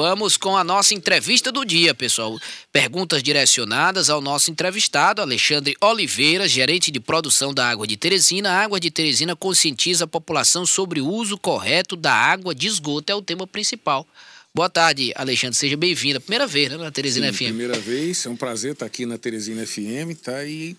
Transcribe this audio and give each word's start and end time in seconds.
vamos 0.00 0.38
com 0.38 0.56
a 0.56 0.64
nossa 0.64 0.94
entrevista 0.94 1.52
do 1.52 1.62
dia, 1.62 1.94
pessoal. 1.94 2.40
Perguntas 2.72 3.22
direcionadas 3.22 4.08
ao 4.08 4.22
nosso 4.22 4.50
entrevistado, 4.50 5.20
Alexandre 5.20 5.76
Oliveira, 5.78 6.48
gerente 6.48 6.90
de 6.90 6.98
produção 6.98 7.52
da 7.52 7.68
Água 7.68 7.86
de 7.86 7.98
Teresina. 7.98 8.50
A 8.50 8.62
Água 8.62 8.80
de 8.80 8.90
Teresina 8.90 9.36
conscientiza 9.36 10.04
a 10.04 10.08
população 10.08 10.64
sobre 10.64 11.02
o 11.02 11.06
uso 11.06 11.36
correto 11.36 11.96
da 11.96 12.14
água 12.14 12.54
de 12.54 12.66
esgoto, 12.66 13.12
é 13.12 13.14
o 13.14 13.20
tema 13.20 13.46
principal. 13.46 14.06
Boa 14.54 14.70
tarde, 14.70 15.12
Alexandre. 15.14 15.56
Seja 15.56 15.76
bem-vindo. 15.76 16.20
Primeira 16.20 16.46
vez, 16.46 16.70
né, 16.70 16.76
na 16.78 16.90
Teresina 16.90 17.26
Sim, 17.26 17.34
FM. 17.34 17.44
Primeira 17.48 17.78
vez. 17.78 18.24
É 18.26 18.28
um 18.30 18.36
prazer 18.36 18.72
estar 18.72 18.86
aqui 18.86 19.04
na 19.04 19.16
Teresina 19.16 19.64
FM, 19.64 20.18
tá? 20.20 20.42
E 20.44 20.76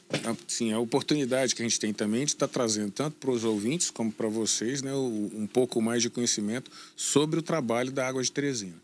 assim, 0.48 0.74
a 0.74 0.80
oportunidade 0.80 1.56
que 1.56 1.62
a 1.62 1.66
gente 1.66 1.80
tem 1.80 1.94
também 1.94 2.26
de 2.26 2.32
estar 2.32 2.50
trazendo 2.50 2.92
tanto 2.92 3.16
para 3.18 3.32
os 3.32 3.46
ouvintes 3.46 3.90
como 3.90 4.12
para 4.12 4.28
vocês, 4.28 4.82
né, 4.82 4.94
um 4.94 5.48
pouco 5.48 5.80
mais 5.80 6.02
de 6.02 6.10
conhecimento 6.10 6.70
sobre 6.98 7.40
o 7.40 7.42
trabalho 7.42 7.92
da 7.92 8.06
água 8.06 8.22
de 8.22 8.32
Teresina. 8.32 8.76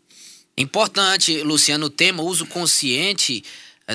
Importante, 0.58 1.40
Luciano, 1.42 1.86
o 1.86 1.90
tema 1.90 2.22
uso 2.22 2.44
consciente 2.46 3.44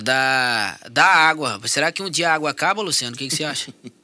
da, 0.03 0.79
da 0.89 1.05
água. 1.05 1.59
Será 1.67 1.91
que 1.91 2.01
um 2.01 2.09
dia 2.09 2.29
a 2.29 2.33
água 2.33 2.49
acaba, 2.49 2.81
Luciano? 2.81 3.15
O 3.15 3.19
que, 3.19 3.27
que 3.27 3.35
você 3.35 3.43
acha? 3.43 3.73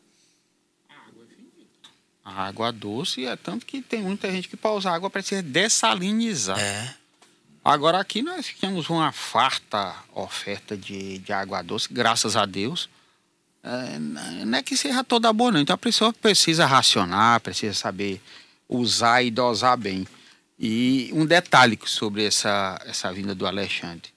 A 2.22 2.44
água 2.44 2.72
doce 2.72 3.26
é 3.26 3.36
tanto 3.36 3.66
que 3.66 3.81
tem 3.81 4.03
muita 4.03 4.31
gente 4.31 4.48
que 4.48 4.55
para 4.55 4.72
usar 4.72 4.94
água 4.94 5.09
precisa 5.09 5.41
dessalinizar. 5.41 6.59
É. 6.59 6.94
Agora 7.66 8.00
aqui 8.00 8.22
nós 8.22 8.53
temos 8.62 8.88
uma 8.88 9.12
farta 9.12 9.95
oferta 10.14 10.78
de, 10.78 11.17
de 11.17 11.34
água 11.34 11.64
doce, 11.64 11.88
graças 11.91 12.36
a 12.36 12.45
Deus. 12.45 12.88
É, 13.64 13.98
não 14.45 14.59
é 14.59 14.62
que 14.62 14.78
seja 14.78 15.03
toda 15.03 15.34
boa, 15.34 15.52
não. 15.52 15.59
Então 15.59 15.73
a 15.73 15.78
pessoa 15.78 16.14
precisa 16.14 16.67
racionar, 16.67 17.41
precisa 17.41 17.73
saber 17.73 18.22
usar 18.70 19.23
e 19.23 19.31
dosar 19.31 19.76
bem. 19.76 20.08
E 20.59 21.09
um 21.13 21.26
detalhe 21.26 21.80
sobre 21.86 22.26
essa, 22.26 22.81
essa 22.86 23.13
vinda 23.13 23.34
do 23.34 23.48
Alexandre. 23.48 24.09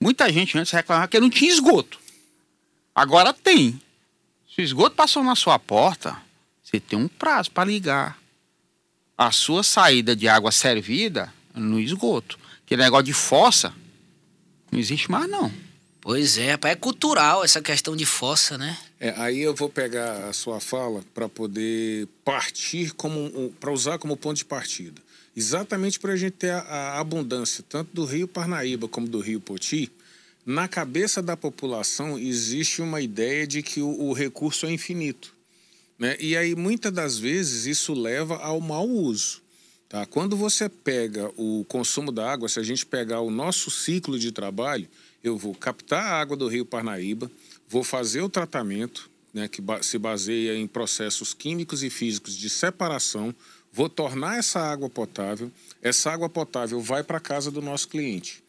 Muita 0.00 0.32
gente 0.32 0.56
antes 0.56 0.72
reclamava 0.72 1.08
que 1.08 1.18
não 1.18 1.28
tinha 1.28 1.50
esgoto. 1.50 1.98
Agora 2.94 3.32
tem. 3.32 3.80
Se 4.54 4.60
o 4.60 4.64
esgoto 4.64 4.94
passou 4.94 5.24
na 5.24 5.34
sua 5.34 5.58
porta, 5.58 6.16
você 6.62 6.78
tem 6.78 6.98
um 6.98 7.08
prazo 7.08 7.50
para 7.50 7.68
ligar 7.68 8.18
a 9.18 9.30
sua 9.32 9.62
saída 9.62 10.14
de 10.14 10.28
água 10.28 10.52
servida 10.52 11.32
no 11.54 11.80
esgoto. 11.80 12.38
Aquele 12.64 12.82
negócio 12.82 13.04
de 13.04 13.12
fossa 13.12 13.74
não 14.70 14.78
existe 14.78 15.10
mais, 15.10 15.28
não. 15.28 15.52
Pois 16.00 16.38
é, 16.38 16.56
é 16.62 16.74
cultural 16.74 17.44
essa 17.44 17.60
questão 17.60 17.94
de 17.94 18.06
fossa, 18.06 18.56
né? 18.56 18.78
É, 18.98 19.14
aí 19.18 19.40
eu 19.40 19.54
vou 19.54 19.68
pegar 19.68 20.28
a 20.28 20.32
sua 20.32 20.60
fala 20.60 21.04
para 21.12 21.28
poder 21.28 22.08
partir 22.24 22.92
como 22.92 23.52
para 23.60 23.70
usar 23.70 23.98
como 23.98 24.16
ponto 24.16 24.36
de 24.36 24.44
partida. 24.44 25.02
Exatamente 25.40 25.98
para 25.98 26.12
a 26.12 26.16
gente 26.16 26.34
ter 26.34 26.50
a, 26.50 26.58
a, 26.58 27.00
abundância 27.00 27.64
tanto 27.66 27.94
do 27.94 28.04
Rio 28.04 28.28
Parnaíba 28.28 28.86
como 28.86 29.08
do 29.08 29.20
Rio 29.20 29.40
Poti. 29.40 29.90
Na 30.44 30.68
cabeça 30.68 31.22
da 31.22 31.34
população 31.34 32.18
existe 32.18 32.82
uma 32.82 33.00
ideia 33.00 33.46
de 33.46 33.62
que 33.62 33.80
o, 33.80 33.88
o 33.88 34.12
recurso 34.12 34.66
é 34.66 34.70
infinito. 34.70 35.34
Né? 35.98 36.14
E 36.20 36.36
aí, 36.36 36.54
muitas 36.54 36.92
das 36.92 37.18
vezes, 37.18 37.64
isso 37.64 37.94
leva 37.94 38.36
ao 38.36 38.60
mau 38.60 38.86
uso. 38.86 39.40
Tá? 39.88 40.04
Quando 40.04 40.36
você 40.36 40.68
pega 40.68 41.32
o 41.38 41.64
consumo 41.64 42.12
da 42.12 42.30
água, 42.30 42.46
se 42.46 42.60
a 42.60 42.62
gente 42.62 42.84
pegar 42.84 43.22
o 43.22 43.30
nosso 43.30 43.70
ciclo 43.70 44.18
de 44.18 44.32
trabalho, 44.32 44.86
eu 45.24 45.38
vou 45.38 45.54
captar 45.54 46.04
a 46.04 46.20
água 46.20 46.36
do 46.36 46.48
rio 46.48 46.66
Parnaíba, 46.66 47.30
vou 47.66 47.82
fazer 47.82 48.20
o 48.20 48.28
tratamento, 48.28 49.10
né, 49.32 49.48
que 49.48 49.62
se 49.80 49.96
baseia 49.96 50.54
em 50.54 50.66
processos 50.66 51.32
químicos 51.32 51.82
e 51.82 51.88
físicos 51.88 52.36
de 52.36 52.50
separação, 52.50 53.34
vou 53.72 53.88
tornar 53.88 54.38
essa 54.38 54.60
água 54.60 54.88
potável, 54.88 55.50
essa 55.82 56.10
água 56.10 56.28
potável 56.28 56.80
vai 56.80 57.02
para 57.02 57.18
a 57.18 57.20
casa 57.20 57.50
do 57.50 57.62
nosso 57.62 57.88
cliente. 57.88 58.42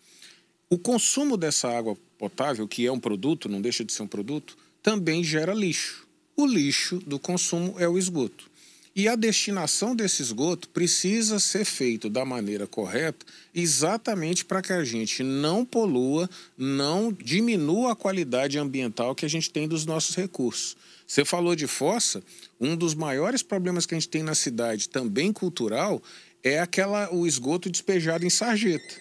O 0.70 0.78
consumo 0.78 1.38
dessa 1.38 1.70
água 1.70 1.98
potável, 2.18 2.68
que 2.68 2.86
é 2.86 2.92
um 2.92 3.00
produto, 3.00 3.50
não 3.50 3.62
deixa 3.62 3.84
de 3.84 3.92
ser 3.92 4.04
um 4.04 4.08
produto, 4.08 4.58
também 4.82 5.24
gera 5.24 5.54
lixo. 5.54 6.08
O 6.36 6.46
lixo 6.46 7.00
do 7.00 7.20
consumo 7.20 7.76
é 7.78 7.88
o 7.88 7.98
esgoto. 7.98 8.51
E 8.94 9.08
a 9.08 9.16
destinação 9.16 9.96
desse 9.96 10.22
esgoto 10.22 10.68
precisa 10.68 11.40
ser 11.40 11.64
feito 11.64 12.10
da 12.10 12.26
maneira 12.26 12.68
correta, 12.68 13.26
exatamente 13.56 14.44
para 14.44 14.62
que 14.62 14.74
a 14.74 14.84
gente 14.84 15.24
não 15.24 15.64
polua, 15.64 16.30
não 16.58 17.12
diminua 17.12 17.94
a 17.94 17.96
qualidade 17.96 18.60
ambiental 18.60 19.16
que 19.16 19.26
a 19.26 19.30
gente 19.30 19.50
tem 19.50 19.66
dos 19.66 19.86
nossos 19.86 20.16
recursos. 20.16 20.76
Você 21.08 21.24
falou 21.24 21.56
de 21.56 21.68
fossa, 21.68 22.22
um 22.60 22.76
dos 22.76 22.94
maiores 22.94 23.42
problemas 23.42 23.86
que 23.86 23.96
a 23.96 24.00
gente 24.00 24.10
tem 24.10 24.24
na 24.24 24.36
cidade, 24.36 24.90
também 24.90 25.32
cultural, 25.32 26.02
é 26.44 26.60
aquela 26.60 27.14
o 27.14 27.26
esgoto 27.26 27.70
despejado 27.70 28.26
em 28.26 28.30
sarjeta. 28.30 28.96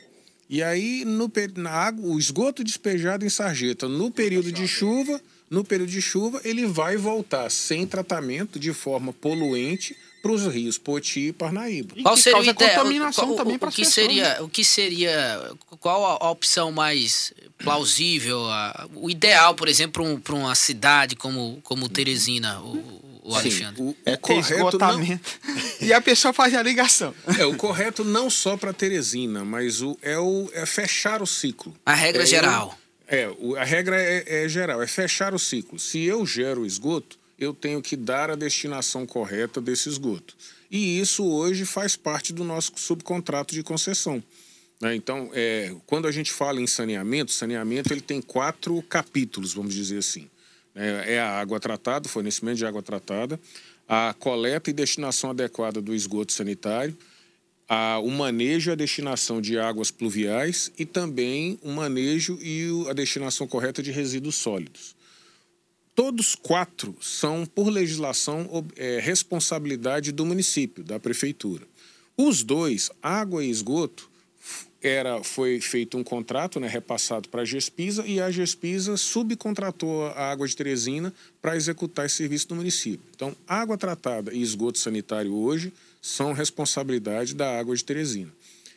E 0.49 0.63
aí, 0.63 1.05
no, 1.05 1.31
na 1.57 1.71
água, 1.71 2.09
o 2.09 2.19
esgoto 2.19 2.63
despejado 2.63 3.25
em 3.25 3.31
sarjeta 3.31 3.89
no 3.89 4.11
período 4.11 4.53
de 4.53 4.67
chuva 4.67 5.21
no 5.51 5.65
período 5.65 5.91
de 5.91 6.01
chuva, 6.01 6.41
ele 6.45 6.65
vai 6.65 6.97
voltar 6.97 7.51
sem 7.51 7.85
tratamento, 7.85 8.59
de 8.59 8.73
forma 8.73 9.13
poluente, 9.13 9.97
para 10.23 10.33
os 10.33 10.47
rios 10.47 10.79
Poti 10.79 11.29
e 11.29 11.33
Parnaíba. 11.33 11.95
Qual 12.03 12.17
seria 12.17 12.39
o 12.39 12.45
ideal? 12.45 12.71
contaminação 12.71 13.27
qual, 13.27 13.37
também 13.37 13.59
para 13.59 13.71
o 13.71 13.73
que 13.73 13.85
seria 13.85 14.37
O 14.43 14.49
que 14.49 14.63
seria, 14.63 15.51
qual 15.81 16.05
a, 16.05 16.27
a 16.27 16.31
opção 16.31 16.71
mais 16.71 17.33
plausível, 17.59 18.45
a, 18.47 18.89
o 18.95 19.11
ideal, 19.11 19.55
por 19.55 19.67
exemplo, 19.67 20.21
para 20.21 20.35
um, 20.35 20.41
uma 20.41 20.55
cidade 20.55 21.17
como, 21.17 21.59
como 21.63 21.89
Teresina, 21.89 22.61
o, 22.61 23.21
o 23.25 23.35
Alexandre? 23.35 23.77
Sim, 23.77 23.89
o, 23.89 23.97
é 24.05 24.15
o 24.15 24.19
correto 24.19 24.79
não... 24.79 25.21
e 25.81 25.93
a 25.93 26.01
pessoa 26.01 26.33
faz 26.33 26.55
a 26.55 26.63
ligação. 26.63 27.15
É, 27.39 27.45
o 27.47 27.57
correto 27.57 28.05
não 28.05 28.29
só 28.29 28.57
para 28.57 28.73
Teresina, 28.73 29.45
mas 29.45 29.81
o, 29.81 29.99
é, 30.03 30.19
o, 30.19 30.51
é 30.53 30.67
fechar 30.67 31.23
o 31.23 31.27
ciclo. 31.27 31.75
A 31.85 31.95
regra 31.95 32.23
é 32.23 32.27
geral. 32.27 32.79
É, 33.13 33.29
a 33.59 33.65
regra 33.65 34.01
é, 34.01 34.45
é, 34.45 34.49
geral, 34.49 34.81
é 34.81 34.87
fechar 34.87 35.35
o 35.35 35.39
ciclo. 35.39 35.81
Se 35.81 35.99
eu 36.05 36.25
gero 36.25 36.65
esgoto, 36.65 37.19
eu 37.37 37.53
tenho 37.53 37.83
que 37.83 37.97
dar 37.97 38.31
a 38.31 38.37
destinação 38.37 39.05
correta 39.05 39.61
desse 39.61 39.89
esgoto. 39.89 40.37
E 40.71 41.01
isso 41.01 41.25
hoje 41.25 41.67
faz 41.67 41.97
parte 41.97 42.33
do 42.33 42.45
nosso 42.45 42.71
subcontrato 42.77 43.53
de 43.53 43.65
concessão. 43.65 44.23
Né? 44.81 44.95
Então, 44.95 45.29
é, 45.33 45.75
quando 45.87 46.07
a 46.07 46.13
gente 46.13 46.31
fala 46.31 46.61
em 46.61 46.69
saneamento, 46.69 47.33
saneamento 47.33 47.93
ele 47.93 48.01
tem 48.01 48.23
quatro 48.23 48.81
capítulos, 48.83 49.53
vamos 49.53 49.75
dizer 49.75 49.99
assim. 49.99 50.31
É, 50.73 51.15
é 51.15 51.21
a 51.21 51.41
água 51.41 51.59
tratada, 51.59 52.09
fornecimento 52.09 52.59
de 52.59 52.65
água 52.65 52.81
tratada, 52.81 53.41
a 53.89 54.15
coleta 54.21 54.71
e 54.71 54.73
destinação 54.73 55.31
adequada 55.31 55.83
do 55.83 55.93
esgoto 55.93 56.33
sanitário, 56.33 56.97
a, 57.73 58.01
o 58.01 58.11
manejo 58.11 58.69
e 58.69 58.73
a 58.73 58.75
destinação 58.75 59.41
de 59.41 59.57
águas 59.57 59.93
pluviais 59.93 60.73
e 60.77 60.85
também 60.85 61.57
o 61.63 61.71
manejo 61.71 62.37
e 62.43 62.67
a 62.89 62.93
destinação 62.93 63.47
correta 63.47 63.81
de 63.81 63.93
resíduos 63.93 64.35
sólidos. 64.35 64.97
Todos 65.95 66.35
quatro 66.35 66.97
são, 67.01 67.47
por 67.47 67.69
legislação, 67.69 68.67
é, 68.75 68.99
responsabilidade 68.99 70.11
do 70.11 70.27
município, 70.27 70.83
da 70.83 70.99
prefeitura. 70.99 71.65
Os 72.17 72.43
dois, 72.43 72.91
água 73.01 73.45
e 73.45 73.51
esgoto, 73.51 74.11
era, 74.83 75.23
foi 75.23 75.61
feito 75.61 75.97
um 75.97 76.03
contrato 76.03 76.59
né, 76.59 76.67
repassado 76.67 77.29
para 77.29 77.43
a 77.43 77.45
Gespisa 77.45 78.05
e 78.05 78.21
a 78.21 78.33
Gespisa 78.33 78.97
subcontratou 78.97 80.07
a 80.07 80.31
Água 80.31 80.49
de 80.49 80.57
Teresina 80.57 81.13
para 81.41 81.55
executar 81.55 82.07
esse 82.07 82.17
serviço 82.17 82.49
do 82.49 82.57
município. 82.57 83.07
Então, 83.15 83.37
água 83.47 83.77
tratada 83.79 84.33
e 84.33 84.43
esgoto 84.43 84.79
sanitário 84.79 85.35
hoje 85.35 85.73
são 86.01 86.33
responsabilidade 86.33 87.35
da 87.35 87.59
Água 87.59 87.77
de 87.77 87.85
Teresina. 87.85 88.33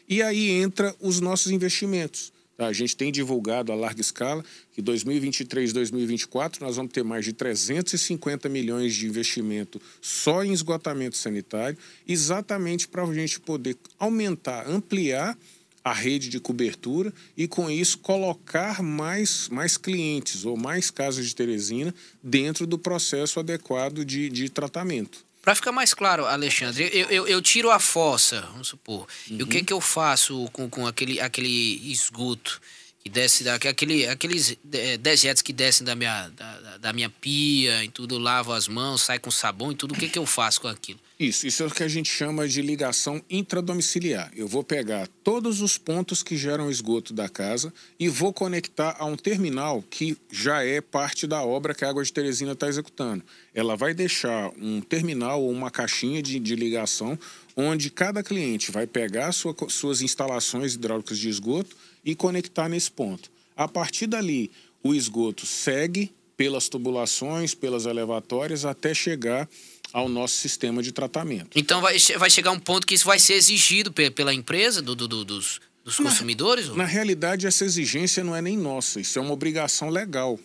E 0.08 0.22
aí 0.22 0.50
entra 0.50 0.96
os 1.00 1.20
nossos 1.20 1.52
investimentos. 1.52 2.32
A 2.58 2.72
gente 2.72 2.96
tem 2.96 3.12
divulgado 3.12 3.72
a 3.72 3.76
larga 3.76 4.00
escala 4.00 4.46
que 4.74 4.82
2023 4.82 5.74
2024 5.74 6.64
nós 6.64 6.76
vamos 6.76 6.92
ter 6.92 7.04
mais 7.04 7.26
de 7.26 7.34
350 7.34 8.48
milhões 8.48 8.94
de 8.94 9.08
investimento 9.08 9.82
só 10.02 10.44
em 10.44 10.54
esgotamento 10.54 11.18
sanitário, 11.18 11.78
exatamente 12.08 12.88
para 12.88 13.04
a 13.04 13.14
gente 13.14 13.40
poder 13.40 13.76
aumentar, 13.98 14.70
ampliar 14.70 15.38
a 15.84 15.92
rede 15.92 16.30
de 16.30 16.40
cobertura 16.40 17.14
e, 17.36 17.48
com 17.48 17.70
isso, 17.70 17.98
colocar 17.98 18.82
mais, 18.82 19.50
mais 19.50 19.76
clientes 19.76 20.46
ou 20.46 20.56
mais 20.56 20.90
casas 20.90 21.26
de 21.26 21.36
Teresina 21.36 21.94
dentro 22.24 22.66
do 22.66 22.78
processo 22.78 23.40
adequado 23.40 24.06
de, 24.06 24.30
de 24.30 24.50
tratamento. 24.50 25.26
Para 25.44 25.56
ficar 25.56 25.74
mais 25.74 25.94
claro, 25.94 26.26
Alexandre, 26.26 26.90
eu, 26.94 27.10
eu, 27.10 27.28
eu, 27.28 27.42
tiro 27.42 27.70
a 27.70 27.78
fossa, 27.78 28.40
vamos 28.54 28.70
supor, 28.70 29.06
uhum. 29.30 29.40
e 29.40 29.44
o 29.44 29.48
que, 29.48 29.58
uhum. 29.58 29.66
que 29.66 29.74
eu 29.74 29.82
faço 29.82 30.50
com, 30.54 30.70
com 30.70 30.88
aquele, 30.88 31.20
aquele 31.20 31.92
esgoto 31.92 32.62
que 33.04 33.10
desce, 33.10 33.44
da, 33.44 33.56
aquele, 33.56 34.08
aqueles 34.08 34.58
dejetos 35.02 35.42
que 35.42 35.52
descem 35.52 35.86
da 35.86 35.96
minha, 35.96 36.30
da, 36.30 36.78
da 36.78 36.94
minha 36.94 37.10
pia 37.10 37.84
e 37.84 37.90
tudo, 37.90 38.18
lavo 38.18 38.54
as 38.54 38.70
mãos, 38.70 39.02
sai 39.02 39.20
com 39.20 39.30
sabão 39.30 39.74
e 39.74 39.76
tudo, 39.76 39.94
o 39.94 39.98
que, 39.98 40.08
que 40.08 40.18
eu 40.18 40.26
faço 40.26 40.62
com 40.62 40.70
aquilo? 40.70 41.00
Isso, 41.24 41.48
isso 41.48 41.64
é 41.64 41.68
o 41.68 41.72
que 41.72 41.84
a 41.84 41.88
gente 41.88 42.10
chama 42.10 42.46
de 42.50 42.62
ligação 42.62 43.24
intradomiciliar. 43.30 44.30
Eu 44.36 44.46
vou 44.46 44.62
pegar 44.62 45.08
todos 45.24 45.62
os 45.62 45.78
pontos 45.78 46.22
que 46.22 46.36
geram 46.36 46.70
esgoto 46.70 47.14
da 47.14 47.30
casa 47.30 47.74
e 47.98 48.10
vou 48.10 48.34
conectar 48.34 48.98
a 49.00 49.06
um 49.06 49.16
terminal 49.16 49.82
que 49.90 50.18
já 50.30 50.66
é 50.66 50.82
parte 50.82 51.26
da 51.26 51.42
obra 51.42 51.74
que 51.74 51.86
a 51.86 51.90
Água 51.90 52.04
de 52.04 52.12
Teresina 52.12 52.52
está 52.52 52.68
executando. 52.68 53.24
Ela 53.56 53.78
vai 53.78 53.94
deixar 53.94 54.52
um 54.62 54.82
terminal 54.82 55.42
ou 55.42 55.50
uma 55.50 55.72
caixinha 55.72 56.22
de, 56.22 56.38
de 56.40 56.56
ligação 56.58 57.18
onde 57.56 57.90
cada 57.90 58.22
cliente 58.22 58.70
vai 58.70 58.86
pegar 58.86 59.32
sua, 59.32 59.56
suas 59.70 60.02
instalações 60.02 60.74
hidráulicas 60.74 61.18
de 61.18 61.30
esgoto 61.30 61.74
e 62.04 62.16
conectar 62.16 62.68
nesse 62.68 62.92
ponto. 62.92 63.32
A 63.56 63.66
partir 63.66 64.08
dali, 64.08 64.52
o 64.84 64.94
esgoto 64.94 65.46
segue 65.46 66.12
pelas 66.36 66.68
tubulações, 66.68 67.56
pelas 67.56 67.86
elevatórias, 67.86 68.66
até 68.66 68.94
chegar 68.94 69.48
ao 69.94 70.10
nosso 70.10 70.36
sistema 70.36 70.82
de 70.82 70.92
tratamento. 70.92 71.52
Então 71.56 71.80
vai, 71.80 71.98
vai 72.18 72.30
chegar 72.30 72.52
um 72.52 72.60
ponto 72.60 72.86
que 72.88 72.96
isso 72.96 73.06
vai 73.06 73.20
ser 73.20 73.36
exigido 73.36 73.94
pela 73.94 74.34
empresa, 74.34 74.82
do, 74.82 74.96
do, 74.96 75.08
do 75.08 75.24
dos, 75.24 75.62
dos 75.86 75.98
consumidores? 75.98 76.70
Na, 76.70 76.78
na 76.78 76.86
realidade, 76.86 77.46
essa 77.46 77.64
exigência 77.64 78.24
não 78.24 78.36
é 78.36 78.42
nem 78.42 78.58
nossa, 78.58 79.00
isso 79.00 79.20
é 79.20 79.22
uma 79.22 79.32
obrigação 79.32 79.90
legal. 79.90 80.40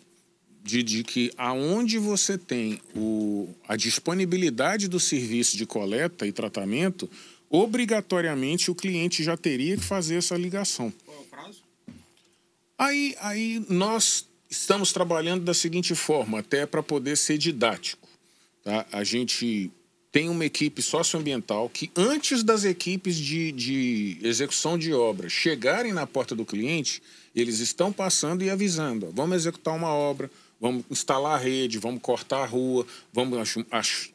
De, 0.60 0.82
de, 0.82 1.02
que 1.02 1.32
aonde 1.38 1.96
você 1.98 2.36
tem 2.36 2.78
o, 2.94 3.48
a 3.66 3.74
disponibilidade 3.74 4.86
do 4.86 5.00
serviço 5.00 5.56
de 5.56 5.64
coleta 5.64 6.26
e 6.26 6.32
tratamento, 6.32 7.08
obrigatoriamente 7.48 8.70
o 8.70 8.74
cliente 8.74 9.22
já 9.22 9.34
teria 9.34 9.78
que 9.78 9.84
fazer 9.84 10.16
essa 10.16 10.36
ligação. 10.36 10.92
Qual 11.06 11.16
é 11.16 11.20
o 11.20 11.24
prazo? 11.24 11.62
Aí, 12.76 13.16
aí 13.20 13.64
nós 13.70 14.26
estamos 14.50 14.92
trabalhando 14.92 15.44
da 15.44 15.54
seguinte 15.54 15.94
forma, 15.94 16.40
até 16.40 16.66
para 16.66 16.82
poder 16.82 17.16
ser 17.16 17.38
didático. 17.38 18.07
Tá? 18.68 18.84
A 18.92 19.02
gente 19.02 19.70
tem 20.12 20.28
uma 20.28 20.44
equipe 20.44 20.82
socioambiental 20.82 21.70
que, 21.70 21.90
antes 21.96 22.42
das 22.42 22.64
equipes 22.64 23.16
de, 23.16 23.50
de 23.50 24.18
execução 24.22 24.76
de 24.76 24.92
obras 24.92 25.32
chegarem 25.32 25.90
na 25.90 26.06
porta 26.06 26.34
do 26.34 26.44
cliente, 26.44 27.02
eles 27.34 27.60
estão 27.60 27.90
passando 27.90 28.44
e 28.44 28.50
avisando: 28.50 29.06
ó, 29.06 29.10
vamos 29.10 29.36
executar 29.36 29.74
uma 29.74 29.88
obra, 29.88 30.30
vamos 30.60 30.84
instalar 30.90 31.36
a 31.36 31.42
rede, 31.42 31.78
vamos 31.78 32.02
cortar 32.02 32.42
a 32.42 32.44
rua, 32.44 32.86
vamos 33.10 33.56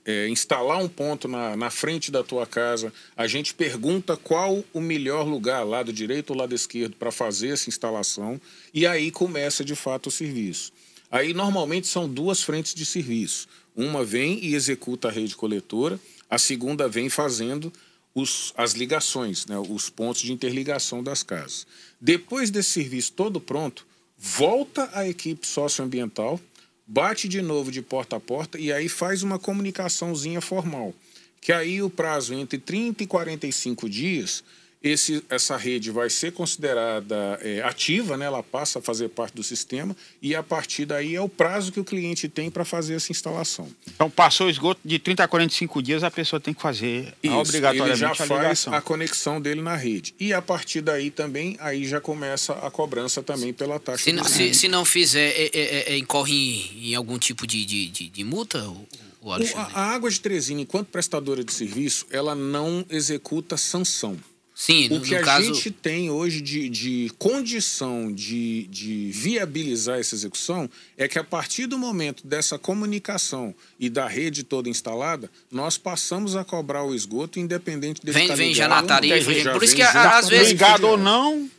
é, 0.05 0.29
instalar 0.29 0.77
um 0.77 0.87
ponto 0.87 1.27
na, 1.27 1.57
na 1.57 1.71
frente 1.71 2.11
da 2.11 2.23
tua 2.23 2.45
casa. 2.45 2.93
A 3.17 3.25
gente 3.25 3.55
pergunta 3.55 4.15
qual 4.15 4.63
o 4.71 4.79
melhor 4.79 5.27
lugar, 5.27 5.63
lado 5.63 5.91
direito 5.91 6.29
ou 6.29 6.37
lado 6.37 6.53
esquerdo, 6.53 6.95
para 6.95 7.11
fazer 7.11 7.47
essa 7.47 7.69
instalação, 7.69 8.39
e 8.71 8.85
aí 8.85 9.09
começa 9.09 9.65
de 9.65 9.73
fato 9.73 10.09
o 10.09 10.11
serviço. 10.11 10.71
Aí 11.09 11.31
normalmente 11.31 11.85
são 11.85 12.07
duas 12.07 12.41
frentes 12.41 12.73
de 12.73 12.85
serviço. 12.85 13.47
Uma 13.75 14.03
vem 14.03 14.39
e 14.43 14.55
executa 14.55 15.07
a 15.07 15.11
rede 15.11 15.35
coletora, 15.35 15.99
a 16.29 16.37
segunda 16.37 16.87
vem 16.87 17.09
fazendo 17.09 17.71
os, 18.13 18.53
as 18.55 18.73
ligações, 18.73 19.45
né, 19.45 19.57
os 19.57 19.89
pontos 19.89 20.21
de 20.21 20.31
interligação 20.31 21.03
das 21.03 21.23
casas. 21.23 21.65
Depois 21.99 22.49
desse 22.49 22.69
serviço 22.69 23.13
todo 23.13 23.41
pronto, 23.41 23.85
volta 24.17 24.89
a 24.93 25.07
equipe 25.07 25.47
socioambiental, 25.47 26.39
bate 26.85 27.27
de 27.27 27.41
novo 27.41 27.71
de 27.71 27.81
porta 27.81 28.17
a 28.17 28.19
porta 28.19 28.59
e 28.59 28.71
aí 28.71 28.87
faz 28.87 29.23
uma 29.23 29.39
comunicaçãozinha 29.39 30.41
formal. 30.41 30.93
Que 31.41 31.51
aí 31.51 31.81
o 31.81 31.89
prazo 31.89 32.33
entre 32.33 32.57
30 32.57 33.03
e 33.03 33.07
45 33.07 33.89
dias 33.89 34.43
esse, 34.83 35.23
essa 35.29 35.55
rede 35.55 35.89
vai 35.89 36.09
ser 36.09 36.33
considerada 36.33 37.39
é, 37.41 37.61
ativa, 37.61 38.17
né? 38.17 38.25
ela 38.25 38.43
passa 38.43 38.79
a 38.79 38.81
fazer 38.81 39.07
parte 39.07 39.33
do 39.33 39.41
sistema 39.41 39.95
e 40.21 40.35
a 40.35 40.43
partir 40.43 40.85
daí 40.85 41.15
é 41.15 41.21
o 41.21 41.29
prazo 41.29 41.71
que 41.71 41.79
o 41.79 41.85
cliente 41.85 42.27
tem 42.27 42.51
para 42.51 42.65
fazer 42.65 42.95
essa 42.95 43.09
instalação. 43.09 43.71
Então 43.95 44.09
passou 44.09 44.47
o 44.47 44.49
esgoto 44.49 44.81
de 44.83 44.99
30 44.99 45.23
a 45.23 45.27
45 45.27 45.81
dias, 45.81 46.03
a 46.03 46.11
pessoa 46.11 46.39
tem 46.39 46.53
que 46.53 46.61
fazer 46.61 47.13
Isso, 47.23 47.33
obrigatoriamente 47.33 47.91
ele 47.91 47.99
já 47.99 48.11
a 48.11 48.27
faz 48.27 48.67
a 48.67 48.81
conexão 48.81 49.39
dele 49.39 49.61
na 49.61 49.75
rede. 49.75 50.13
E 50.19 50.33
a 50.33 50.41
partir 50.41 50.81
daí 50.81 51.09
também, 51.09 51.55
aí 51.61 51.85
já 51.85 52.01
começa 52.01 52.51
a 52.53 52.69
cobrança 52.69 53.23
também 53.23 53.53
pela 53.53 53.79
taxa. 53.79 54.03
Se, 54.03 54.11
não, 54.11 54.25
se, 54.25 54.53
se 54.53 54.67
não 54.67 54.83
fizer, 54.83 55.29
é, 55.29 55.45
é, 55.45 55.49
é, 55.53 55.93
é 55.93 55.97
incorre 55.97 56.33
em, 56.33 56.89
em, 56.89 56.95
algum 56.95 57.17
tipo 57.17 57.47
de, 57.47 57.65
de, 57.65 57.87
de, 57.87 58.09
de 58.09 58.23
multa? 58.25 58.67
O, 58.67 58.85
o 59.21 59.31
a 59.31 59.93
Água 59.93 60.09
de 60.09 60.19
Teresina, 60.19 60.59
enquanto 60.59 60.87
prestadora 60.87 61.41
de 61.41 61.53
serviço, 61.53 62.05
ela 62.09 62.35
não 62.35 62.85
executa 62.89 63.55
sanção. 63.55 64.17
Sim, 64.55 64.87
no, 64.87 64.97
o 64.97 65.01
que 65.01 65.15
a 65.15 65.21
caso... 65.21 65.53
gente 65.53 65.71
tem 65.71 66.11
hoje 66.11 66.39
de, 66.39 66.69
de 66.69 67.11
condição 67.17 68.11
de, 68.11 68.67
de 68.67 69.09
viabilizar 69.11 69.99
essa 69.99 70.13
execução 70.13 70.69
é 70.95 71.07
que 71.07 71.17
a 71.17 71.23
partir 71.23 71.65
do 71.65 71.77
momento 71.77 72.25
dessa 72.25 72.59
comunicação 72.59 73.53
e 73.79 73.89
da 73.89 74.07
rede 74.07 74.43
toda 74.43 74.69
instalada, 74.69 75.29
nós 75.51 75.77
passamos 75.77 76.35
a 76.35 76.43
cobrar 76.43 76.83
o 76.83 76.93
esgoto 76.93 77.39
independente 77.39 78.01
dele 78.01 78.13
vem, 78.13 78.23
estar 78.23 78.35
vem 78.35 78.53
já 78.53 78.67
na 78.67 78.83
tarifa. 78.83 79.51
Por 79.53 79.63
isso 79.63 79.75
que 79.75 79.81
às 79.81 80.29
vezes 80.29 80.49
ligado 80.49 80.87
ou 80.87 80.97
não, 80.97 81.49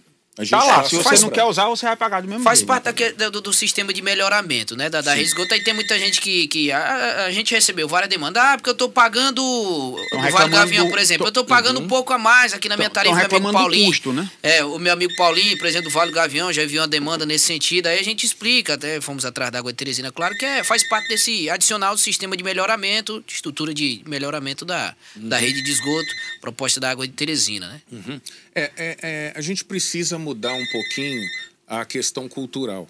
tá 0.50 0.64
lá, 0.64 0.84
se 0.84 0.96
você 0.96 1.18
não 1.20 1.30
quer 1.30 1.44
usar, 1.44 1.66
você 1.66 1.86
vai 1.86 1.96
pagar 1.96 2.20
do 2.20 2.28
mesmo 2.28 2.42
Faz 2.42 2.58
jeito. 2.58 2.66
parte 2.66 3.12
do, 3.12 3.40
do, 3.40 3.52
sistema 3.52 3.92
de 3.92 4.02
melhoramento, 4.02 4.76
né? 4.76 4.90
Da, 4.90 5.00
da 5.00 5.14
rede 5.14 5.28
esgoto. 5.28 5.54
Aí 5.54 5.62
tem 5.62 5.72
muita 5.72 5.96
gente 5.96 6.20
que. 6.20 6.48
que 6.48 6.72
a, 6.72 7.26
a 7.26 7.30
gente 7.30 7.54
recebeu 7.54 7.86
várias 7.86 8.10
demandas. 8.10 8.42
Ah, 8.42 8.56
porque 8.56 8.68
eu 8.68 8.74
tô 8.74 8.88
pagando. 8.88 9.40
O 9.42 9.96
Vale 10.32 10.50
Gavião, 10.50 10.88
por 10.88 10.98
exemplo. 10.98 11.24
Tô, 11.24 11.28
eu 11.28 11.32
tô 11.32 11.44
pagando 11.44 11.78
uhum. 11.78 11.84
um 11.84 11.88
pouco 11.88 12.12
a 12.12 12.18
mais 12.18 12.52
aqui 12.52 12.68
na 12.68 12.76
minha 12.76 12.90
tarifa, 12.90 13.14
meu 13.14 13.24
amigo 13.24 13.52
Paulinho. 13.52 13.86
Custo, 13.86 14.12
né? 14.12 14.28
É, 14.42 14.64
o 14.64 14.78
meu 14.78 14.92
amigo 14.92 15.14
Paulinho, 15.14 15.56
presidente 15.56 15.84
do 15.84 15.90
Vale 15.90 16.10
Gavião, 16.10 16.52
já 16.52 16.66
viu 16.66 16.80
uma 16.80 16.88
demanda 16.88 17.24
nesse 17.24 17.46
sentido. 17.46 17.86
Aí 17.86 18.00
a 18.00 18.04
gente 18.04 18.26
explica, 18.26 18.74
até 18.74 19.00
fomos 19.00 19.24
atrás 19.24 19.52
da 19.52 19.60
água 19.60 19.72
de 19.72 19.76
Teresina, 19.76 20.10
claro 20.10 20.34
que 20.36 20.44
é, 20.44 20.64
faz 20.64 20.86
parte 20.88 21.08
desse 21.08 21.48
adicional 21.48 21.94
do 21.94 22.00
sistema 22.00 22.36
de 22.36 22.42
melhoramento, 22.42 23.22
de 23.24 23.34
estrutura 23.34 23.72
de 23.72 24.02
melhoramento 24.04 24.64
da, 24.64 24.94
uhum. 25.16 25.28
da 25.28 25.38
rede 25.38 25.62
de 25.62 25.70
esgoto, 25.70 26.08
proposta 26.40 26.80
da 26.80 26.90
água 26.90 27.06
de 27.06 27.12
Teresina, 27.12 27.68
né? 27.68 27.80
Uhum. 27.92 28.20
É, 28.54 28.70
é, 28.76 28.96
é, 29.02 29.32
a 29.34 29.40
gente 29.40 29.64
precisa 29.64 30.16
mudar 30.24 30.54
um 30.54 30.66
pouquinho 30.72 31.22
a 31.66 31.84
questão 31.84 32.28
cultural. 32.28 32.88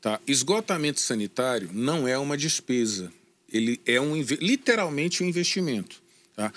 Tá? 0.00 0.18
Esgotamento 0.26 1.00
sanitário 1.00 1.70
não 1.72 2.08
é 2.08 2.18
uma 2.18 2.36
despesa, 2.36 3.12
ele 3.52 3.80
é 3.86 4.00
um, 4.00 4.20
literalmente 4.40 5.22
um 5.22 5.26
investimento. 5.26 6.02
Tá? 6.34 6.52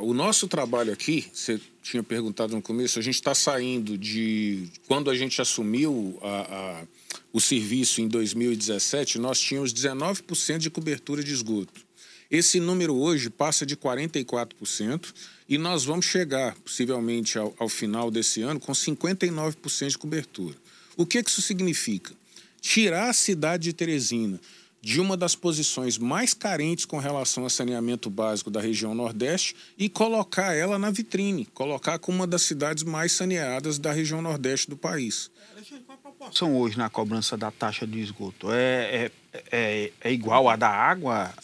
O 0.00 0.12
nosso 0.12 0.48
trabalho 0.48 0.92
aqui, 0.92 1.26
você 1.32 1.60
tinha 1.82 2.02
perguntado 2.02 2.54
no 2.54 2.60
começo, 2.60 2.98
a 2.98 3.02
gente 3.02 3.14
está 3.14 3.34
saindo 3.34 3.96
de. 3.96 4.68
Quando 4.86 5.10
a 5.10 5.14
gente 5.14 5.40
assumiu 5.40 6.18
a, 6.20 6.26
a, 6.26 6.84
o 7.32 7.40
serviço 7.40 8.00
em 8.00 8.08
2017, 8.08 9.18
nós 9.18 9.40
tínhamos 9.40 9.72
19% 9.72 10.58
de 10.58 10.68
cobertura 10.68 11.22
de 11.22 11.32
esgoto. 11.32 11.86
Esse 12.30 12.58
número 12.58 12.96
hoje 12.96 13.30
passa 13.30 13.64
de 13.64 13.76
44% 13.76 15.14
e 15.48 15.58
nós 15.58 15.84
vamos 15.84 16.06
chegar, 16.06 16.54
possivelmente, 16.56 17.38
ao, 17.38 17.54
ao 17.58 17.68
final 17.68 18.10
desse 18.10 18.42
ano 18.42 18.58
com 18.58 18.72
59% 18.72 19.88
de 19.88 19.98
cobertura. 19.98 20.56
O 20.96 21.06
que, 21.06 21.22
que 21.22 21.30
isso 21.30 21.42
significa? 21.42 22.12
Tirar 22.60 23.10
a 23.10 23.12
cidade 23.12 23.64
de 23.64 23.72
Teresina 23.72 24.40
de 24.86 25.00
uma 25.00 25.16
das 25.16 25.34
posições 25.34 25.98
mais 25.98 26.32
carentes 26.32 26.84
com 26.84 26.98
relação 26.98 27.44
a 27.44 27.50
saneamento 27.50 28.08
básico 28.08 28.50
da 28.50 28.60
região 28.60 28.94
Nordeste 28.94 29.56
e 29.76 29.88
colocar 29.88 30.54
ela 30.54 30.78
na 30.78 30.90
vitrine, 30.90 31.44
colocar 31.46 31.98
como 31.98 32.18
uma 32.18 32.26
das 32.26 32.42
cidades 32.42 32.84
mais 32.84 33.10
saneadas 33.10 33.78
da 33.78 33.90
região 33.90 34.22
Nordeste 34.22 34.70
do 34.70 34.76
país. 34.76 35.28
Qual 35.84 35.98
a 35.98 36.00
proporção 36.00 36.56
hoje 36.56 36.78
na 36.78 36.88
cobrança 36.88 37.36
da 37.36 37.50
taxa 37.50 37.84
de 37.84 38.00
esgoto? 38.00 38.52
É, 38.52 39.10
é, 39.32 39.42
é, 39.50 39.92
é 40.00 40.12
igual 40.12 40.48
à 40.48 40.54
da 40.54 40.68
água? 40.68 41.34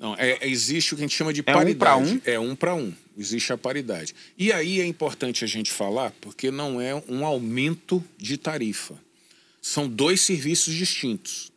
Não, 0.00 0.16
é, 0.18 0.46
existe 0.48 0.92
o 0.92 0.96
que 0.96 1.02
a 1.02 1.06
gente 1.06 1.16
chama 1.16 1.32
de 1.32 1.40
é 1.40 1.42
paridade. 1.44 2.02
Um 2.02 2.14
um? 2.14 2.20
É 2.24 2.40
um 2.40 2.56
para 2.56 2.74
um. 2.74 2.92
Existe 3.16 3.52
a 3.52 3.58
paridade. 3.58 4.14
E 4.36 4.52
aí 4.52 4.80
é 4.80 4.86
importante 4.86 5.42
a 5.42 5.46
gente 5.46 5.70
falar, 5.70 6.12
porque 6.20 6.50
não 6.50 6.80
é 6.80 6.94
um 7.08 7.24
aumento 7.24 8.04
de 8.18 8.36
tarifa. 8.36 8.94
São 9.62 9.88
dois 9.88 10.20
serviços 10.20 10.74
distintos. 10.74 11.50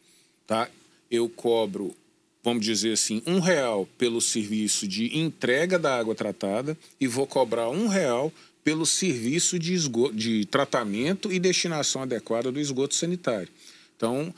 Tá? 0.48 0.70
Eu 1.12 1.28
cobro, 1.28 1.94
vamos 2.42 2.66
dizer 2.66 2.94
assim, 2.94 3.22
um 3.26 3.40
real 3.40 3.88
pelo 3.98 4.22
serviço 4.22 4.88
de 4.88 5.18
entrega 5.18 5.78
da 5.78 5.98
água 5.98 6.16
tratada 6.16 6.78
e 7.00 7.08
vou 7.08 7.28
cobrar 7.28 7.70
um 7.70 7.88
real 7.88 8.32
pelo 8.64 8.86
serviço 8.86 9.60
de, 9.60 9.74
esgoto, 9.74 10.16
de 10.16 10.46
tratamento 10.46 11.32
e 11.32 11.40
destinação 11.40 12.04
adequada 12.04 12.52
do 12.52 12.60
esgoto 12.60 12.96
sanitário. 12.96 13.50
Então, 13.98 14.34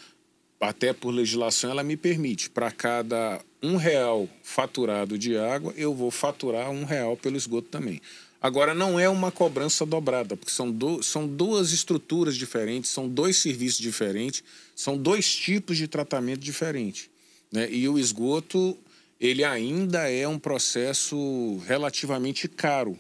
até 0.60 0.94
por 0.94 1.12
legislação, 1.12 1.72
ela 1.72 1.84
me 1.84 1.98
permite, 1.98 2.50
para 2.50 2.72
cada 2.72 3.42
um 3.62 3.76
real 3.76 4.28
faturado 4.42 5.18
de 5.18 5.38
água, 5.38 5.74
eu 5.78 5.94
vou 5.94 6.10
faturar 6.10 6.70
um 6.72 6.84
real 6.84 7.16
pelo 7.16 7.38
esgoto 7.38 7.68
também. 7.70 8.02
Agora, 8.42 8.74
não 8.74 9.00
é 9.00 9.08
uma 9.08 9.32
cobrança 9.32 9.86
dobrada, 9.86 10.36
porque 10.36 10.52
são, 10.52 10.72
do, 10.72 11.04
são 11.04 11.28
duas 11.28 11.72
estruturas 11.72 12.36
diferentes, 12.36 12.90
são 12.90 13.08
dois 13.08 13.38
serviços 13.38 13.80
diferentes, 13.80 14.44
são 14.76 14.98
dois 14.98 15.36
tipos 15.36 15.78
de 15.78 15.88
tratamento 15.88 16.40
diferentes. 16.40 17.08
Né? 17.52 17.72
E 17.72 17.88
o 17.88 18.00
esgoto, 18.00 18.76
ele 19.20 19.44
ainda 19.44 20.10
é 20.10 20.28
um 20.28 20.40
processo 20.40 21.62
relativamente 21.68 22.48
caro 22.48 22.98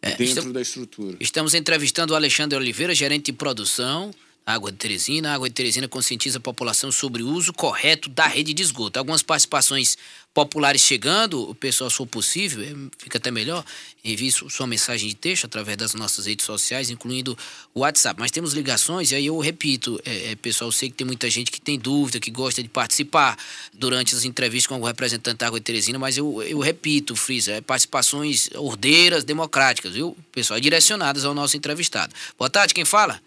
é, 0.00 0.10
dentro 0.10 0.24
estamos, 0.24 0.52
da 0.52 0.60
estrutura. 0.60 1.16
Estamos 1.18 1.54
entrevistando 1.54 2.12
o 2.12 2.16
Alexandre 2.16 2.56
Oliveira, 2.56 2.94
gerente 2.94 3.26
de 3.26 3.32
produção 3.32 4.12
Água 4.46 4.70
de 4.70 4.78
Teresina. 4.78 5.32
A 5.32 5.34
Água 5.34 5.48
de 5.48 5.54
Teresina 5.56 5.88
conscientiza 5.88 6.38
a 6.38 6.40
população 6.40 6.92
sobre 6.92 7.20
o 7.20 7.28
uso 7.28 7.52
correto 7.52 8.08
da 8.08 8.28
rede 8.28 8.54
de 8.54 8.62
esgoto. 8.62 8.96
Algumas 8.96 9.20
participações 9.20 9.98
populares 10.32 10.82
chegando, 10.82 11.50
o 11.50 11.54
pessoal, 11.54 11.90
se 11.90 11.96
for 11.96 12.06
possível, 12.06 12.62
é, 12.62 12.72
fica 12.98 13.18
até 13.18 13.30
melhor, 13.30 13.64
envie 14.04 14.30
sua 14.30 14.66
mensagem 14.66 15.08
de 15.08 15.16
texto 15.16 15.46
através 15.46 15.76
das 15.76 15.94
nossas 15.94 16.26
redes 16.26 16.44
sociais, 16.44 16.90
incluindo 16.90 17.36
o 17.74 17.80
WhatsApp. 17.80 18.20
Mas 18.20 18.30
temos 18.30 18.52
ligações, 18.52 19.10
e 19.10 19.16
aí 19.16 19.26
eu 19.26 19.38
repito, 19.40 20.00
é, 20.04 20.32
é, 20.32 20.36
pessoal, 20.36 20.68
eu 20.68 20.72
sei 20.72 20.90
que 20.90 20.94
tem 20.94 21.06
muita 21.06 21.28
gente 21.28 21.50
que 21.50 21.60
tem 21.60 21.76
dúvida, 21.76 22.20
que 22.20 22.30
gosta 22.30 22.62
de 22.62 22.68
participar 22.68 23.36
durante 23.72 24.14
as 24.14 24.24
entrevistas 24.24 24.68
com 24.68 24.80
o 24.80 24.86
representante 24.86 25.38
da 25.38 25.48
Água 25.48 25.58
de 25.58 25.64
Teresina, 25.64 25.98
mas 25.98 26.16
eu, 26.16 26.40
eu 26.42 26.60
repito, 26.60 27.16
Frisa, 27.16 27.52
é 27.52 27.60
participações 27.60 28.48
ordeiras, 28.54 29.24
democráticas, 29.24 29.94
viu, 29.94 30.16
pessoal, 30.30 30.60
direcionadas 30.60 31.24
ao 31.24 31.34
nosso 31.34 31.56
entrevistado. 31.56 32.14
Boa 32.38 32.50
tarde, 32.50 32.74
quem 32.74 32.84
fala? 32.84 33.20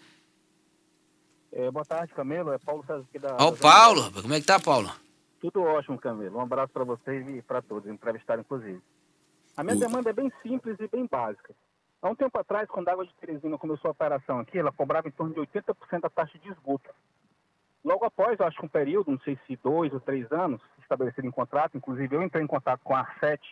É, 1.52 1.70
boa 1.70 1.84
tarde, 1.84 2.14
Camelo. 2.14 2.52
É 2.52 2.58
Paulo 2.58 2.84
César 2.86 3.04
aqui 3.08 3.18
da. 3.18 3.36
Ó, 3.40 3.48
o 3.48 3.56
Paulo, 3.56 4.12
como 4.22 4.34
é 4.34 4.40
que 4.40 4.46
tá, 4.46 4.60
Paulo? 4.60 4.90
Tudo 5.40 5.62
ótimo, 5.62 5.98
Camilo. 5.98 6.38
Um 6.38 6.42
abraço 6.42 6.72
para 6.72 6.84
vocês 6.84 7.26
e 7.28 7.42
para 7.42 7.62
todos, 7.62 7.90
entrevistados 7.90 8.44
inclusive. 8.44 8.80
A 9.56 9.64
minha 9.64 9.76
demanda 9.76 10.10
é 10.10 10.12
bem 10.12 10.30
simples 10.42 10.76
e 10.78 10.86
bem 10.86 11.06
básica. 11.10 11.54
Há 12.02 12.08
um 12.08 12.14
tempo 12.14 12.38
atrás, 12.38 12.68
quando 12.68 12.88
a 12.88 12.92
Água 12.92 13.06
de 13.06 13.14
Teresina 13.14 13.58
começou 13.58 13.88
a 13.88 13.92
operação 13.92 14.38
aqui, 14.38 14.58
ela 14.58 14.72
cobrava 14.72 15.08
em 15.08 15.10
torno 15.10 15.34
de 15.34 15.40
80% 15.40 16.00
da 16.00 16.08
taxa 16.08 16.38
de 16.38 16.48
esgoto. 16.48 16.90
Logo 17.84 18.04
após, 18.04 18.40
acho 18.40 18.58
que 18.58 18.64
um 18.64 18.68
período, 18.68 19.10
não 19.10 19.18
sei 19.20 19.38
se 19.46 19.56
dois 19.56 19.92
ou 19.92 20.00
três 20.00 20.30
anos, 20.30 20.60
estabelecido 20.80 21.26
em 21.26 21.30
contrato, 21.30 21.76
inclusive 21.76 22.14
eu 22.14 22.22
entrei 22.22 22.44
em 22.44 22.46
contato 22.46 22.80
com 22.84 22.94
a 22.94 23.00
Arset, 23.00 23.42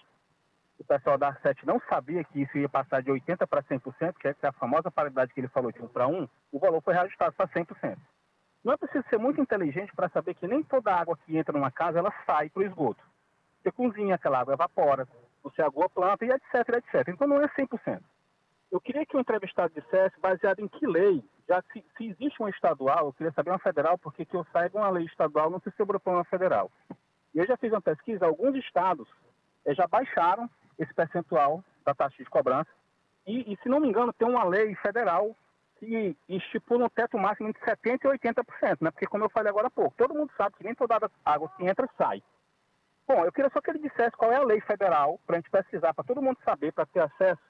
o 0.79 0.85
pessoal 0.85 1.19
da 1.19 1.29
Arset 1.29 1.67
não 1.67 1.81
sabia 1.89 2.23
que 2.25 2.43
isso 2.43 2.57
ia 2.57 2.69
passar 2.69 3.03
de 3.03 3.11
80% 3.11 3.47
para 3.47 3.63
100%, 3.63 4.15
que 4.19 4.29
é 4.29 4.35
a 4.43 4.53
famosa 4.53 4.91
paridade 4.91 5.35
que 5.35 5.41
ele 5.41 5.49
falou 5.49 5.73
de 5.73 5.83
1 5.83 5.89
para 5.89 6.07
1, 6.07 6.29
o 6.53 6.59
valor 6.59 6.81
foi 6.81 6.95
reajustado 6.95 7.35
para 7.35 7.49
100%. 7.49 7.97
Não 8.65 8.73
é 8.73 8.77
preciso 8.77 9.05
ser 9.09 9.19
muito 9.19 9.41
inteligente 9.41 9.93
para 9.95 10.09
saber 10.09 10.35
que 10.35 10.47
nem 10.47 10.63
toda 10.63 10.95
água 10.95 11.17
que 11.25 11.37
entra 11.37 11.53
numa 11.53 11.71
casa 11.71 11.99
ela 11.99 12.13
sai 12.25 12.49
para 12.49 12.61
o 12.61 12.67
esgoto. 12.67 13.03
Você 13.63 13.73
cozinha, 13.73 14.15
aquela 14.15 14.41
água 14.41 14.55
evapora, 14.55 15.07
você 15.43 15.63
agua 15.63 15.87
a 15.87 15.89
planta 15.89 16.25
e 16.25 16.31
etc, 16.31 16.69
etc. 16.77 17.09
Então 17.09 17.27
não 17.27 17.41
é 17.41 17.49
100%. 17.49 18.01
Eu 18.71 18.81
queria 18.81 19.07
que 19.07 19.17
o 19.17 19.21
entrevistado 19.21 19.73
dissesse, 19.75 20.21
baseado 20.21 20.61
em 20.61 20.69
que 20.69 20.87
lei, 20.87 21.25
já 21.49 21.63
se, 21.73 21.83
se 21.97 22.07
existe 22.09 22.41
uma 22.41 22.51
estadual, 22.51 23.07
eu 23.07 23.13
queria 23.13 23.33
saber 23.33 23.51
uma 23.51 23.59
federal, 23.59 23.97
porque 23.97 24.25
que 24.25 24.37
eu 24.37 24.47
saiba 24.53 24.79
uma 24.79 24.91
lei 24.91 25.07
estadual 25.07 25.51
não 25.51 25.61
se 25.61 25.71
sobrepõe 25.71 26.15
uma 26.15 26.25
federal. 26.25 26.71
E 27.35 27.39
eu 27.39 27.47
já 27.47 27.57
fiz 27.57 27.73
uma 27.73 27.81
pesquisa, 27.81 28.27
alguns 28.27 28.55
estados 28.57 29.09
eh, 29.65 29.75
já 29.75 29.87
baixaram 29.87 30.51
esse 30.79 30.93
percentual 30.95 31.65
da 31.85 31.95
taxa 31.95 32.17
de 32.23 32.31
cobrança, 32.31 32.71
e, 33.27 33.53
e 33.53 33.59
se 33.63 33.69
não 33.69 33.81
me 33.81 33.89
engano 33.89 34.13
tem 34.13 34.29
uma 34.29 34.45
lei 34.45 34.75
federal 34.77 35.37
que 35.79 36.17
estipula 36.29 36.87
um 36.87 36.89
teto 36.89 37.17
máximo 37.19 37.53
de 37.53 37.61
70% 37.61 38.01
e 38.05 38.19
80%, 38.19 38.79
né? 38.81 38.91
Porque 38.91 39.07
como 39.07 39.25
eu 39.25 39.31
falei 39.31 39.51
agora 39.51 39.69
há 39.69 39.71
pouco, 39.71 39.95
todo 39.97 40.15
mundo 40.15 40.31
sabe 40.37 40.57
que 40.57 40.65
nem 40.65 40.75
toda 40.75 40.99
água 41.25 41.53
que 41.57 41.65
entra 41.65 41.89
sai. 41.97 42.23
Bom, 43.07 43.25
eu 43.25 43.33
queria 43.33 43.51
só 43.53 43.61
que 43.61 43.71
ele 43.71 43.79
dissesse 43.79 44.17
qual 44.17 44.33
é 44.33 44.37
a 44.37 44.45
lei 44.45 44.61
federal, 44.61 45.21
para 45.27 45.37
a 45.37 45.41
gente 45.41 45.51
pesquisar, 45.51 45.95
para 45.95 46.05
todo 46.05 46.21
mundo 46.21 46.37
saber, 46.45 46.73
para 46.73 46.85
ter 46.85 47.01
acesso, 47.01 47.41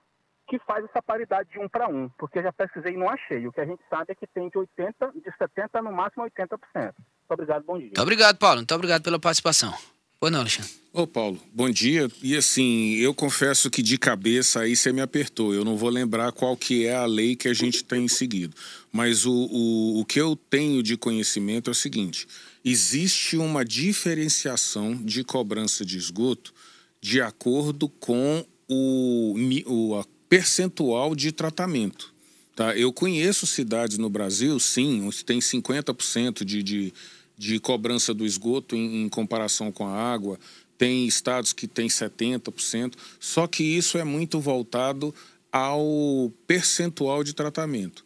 que 0.47 0.59
faz 0.61 0.85
essa 0.85 1.03
paridade 1.03 1.51
de 1.51 1.59
um 1.59 1.69
para 1.69 1.89
um, 1.89 2.09
porque 2.11 2.39
eu 2.39 2.43
já 2.43 2.53
pesquisei 2.53 2.95
e 2.95 2.97
não 2.97 3.09
achei. 3.09 3.47
O 3.47 3.53
que 3.53 3.61
a 3.61 3.67
gente 3.67 3.83
sabe 3.91 4.13
é 4.13 4.15
que 4.15 4.27
tem 4.27 4.49
de 4.49 4.59
80, 4.59 5.13
de 5.13 5.37
70 5.37 5.83
no 5.83 5.93
máximo 5.93 6.25
80%. 6.25 6.59
Muito 6.75 6.95
obrigado, 7.31 7.65
bom 7.65 7.77
dia. 7.77 7.87
Muito 7.87 8.03
obrigado, 8.03 8.39
Paulo. 8.39 8.57
Muito 8.57 8.75
obrigado 8.75 9.03
pela 9.03 9.19
participação. 9.19 9.73
Pois 10.21 10.33
não, 10.33 10.41
Alexandre. 10.41 10.73
Ô, 10.93 11.07
Paulo, 11.07 11.41
bom 11.55 11.71
dia. 11.71 12.11
E 12.21 12.37
assim, 12.37 12.95
eu 12.95 13.15
confesso 13.15 13.71
que 13.71 13.83
de 13.83 13.97
cabeça 13.97 14.61
aí 14.61 14.75
você 14.75 14.93
me 14.93 15.01
apertou. 15.01 15.55
Eu 15.55 15.65
não 15.65 15.77
vou 15.77 15.89
lembrar 15.89 16.33
qual 16.33 16.57
que 16.57 16.87
é 16.87 16.95
a 16.97 17.07
lei 17.07 17.37
que 17.37 17.47
a 17.47 17.55
gente 17.55 17.85
tem 17.85 18.09
seguido. 18.09 18.57
Mas 18.91 19.25
o, 19.25 19.33
o, 19.33 20.01
o 20.01 20.05
que 20.05 20.21
eu 20.21 20.35
tenho 20.35 20.83
de 20.83 20.97
conhecimento 20.97 21.71
é 21.71 21.73
o 21.73 21.75
seguinte: 21.75 22.27
existe 22.65 23.37
uma 23.37 23.65
diferenciação 23.65 24.97
de 24.97 25.23
cobrança 25.23 25.85
de 25.85 25.97
esgoto 25.97 26.53
de 27.01 27.21
acordo 27.21 27.89
com 27.89 28.45
o, 28.69 29.37
o 29.67 30.05
percentual 30.29 31.15
de 31.15 31.31
tratamento. 31.31 32.13
Tá? 32.57 32.77
Eu 32.77 32.93
conheço 32.93 33.47
cidades 33.47 33.99
no 33.99 34.11
Brasil, 34.11 34.59
sim, 34.59 35.07
onde 35.07 35.25
tem 35.25 35.39
50% 35.39 36.45
de, 36.45 36.61
de 36.61 36.93
de 37.39 37.61
cobrança 37.61 38.13
do 38.13 38.27
esgoto 38.27 38.75
em, 38.75 39.05
em 39.05 39.09
comparação 39.09 39.71
com 39.71 39.87
a 39.87 39.95
água, 39.95 40.39
tem 40.77 41.07
estados 41.07 41.53
que 41.53 41.69
têm 41.69 41.87
70%, 41.87 42.95
só 43.19 43.47
que 43.47 43.63
isso 43.63 43.97
é 43.97 44.05
muito 44.05 44.41
voltado 44.41 45.15
ao 45.51 46.33
percentual 46.47 47.23
de 47.23 47.33
tratamento. 47.33 48.05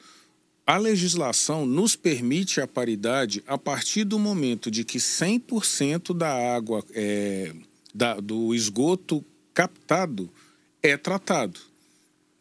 A 0.67 0.77
legislação 0.77 1.67
nos 1.67 1.97
permite 1.97 2.61
a 2.61 2.69
paridade 2.69 3.43
a 3.47 3.59
partir 3.59 4.05
do 4.05 4.19
momento 4.19 4.71
de 4.71 4.85
que 4.85 4.99
100% 4.99 6.17
da 6.17 6.55
água 6.55 6.85
é, 6.95 7.53
da, 7.93 8.21
do 8.21 8.55
esgoto 8.55 9.25
captado 9.53 10.31
é 10.83 10.97
tratado. 10.97 11.59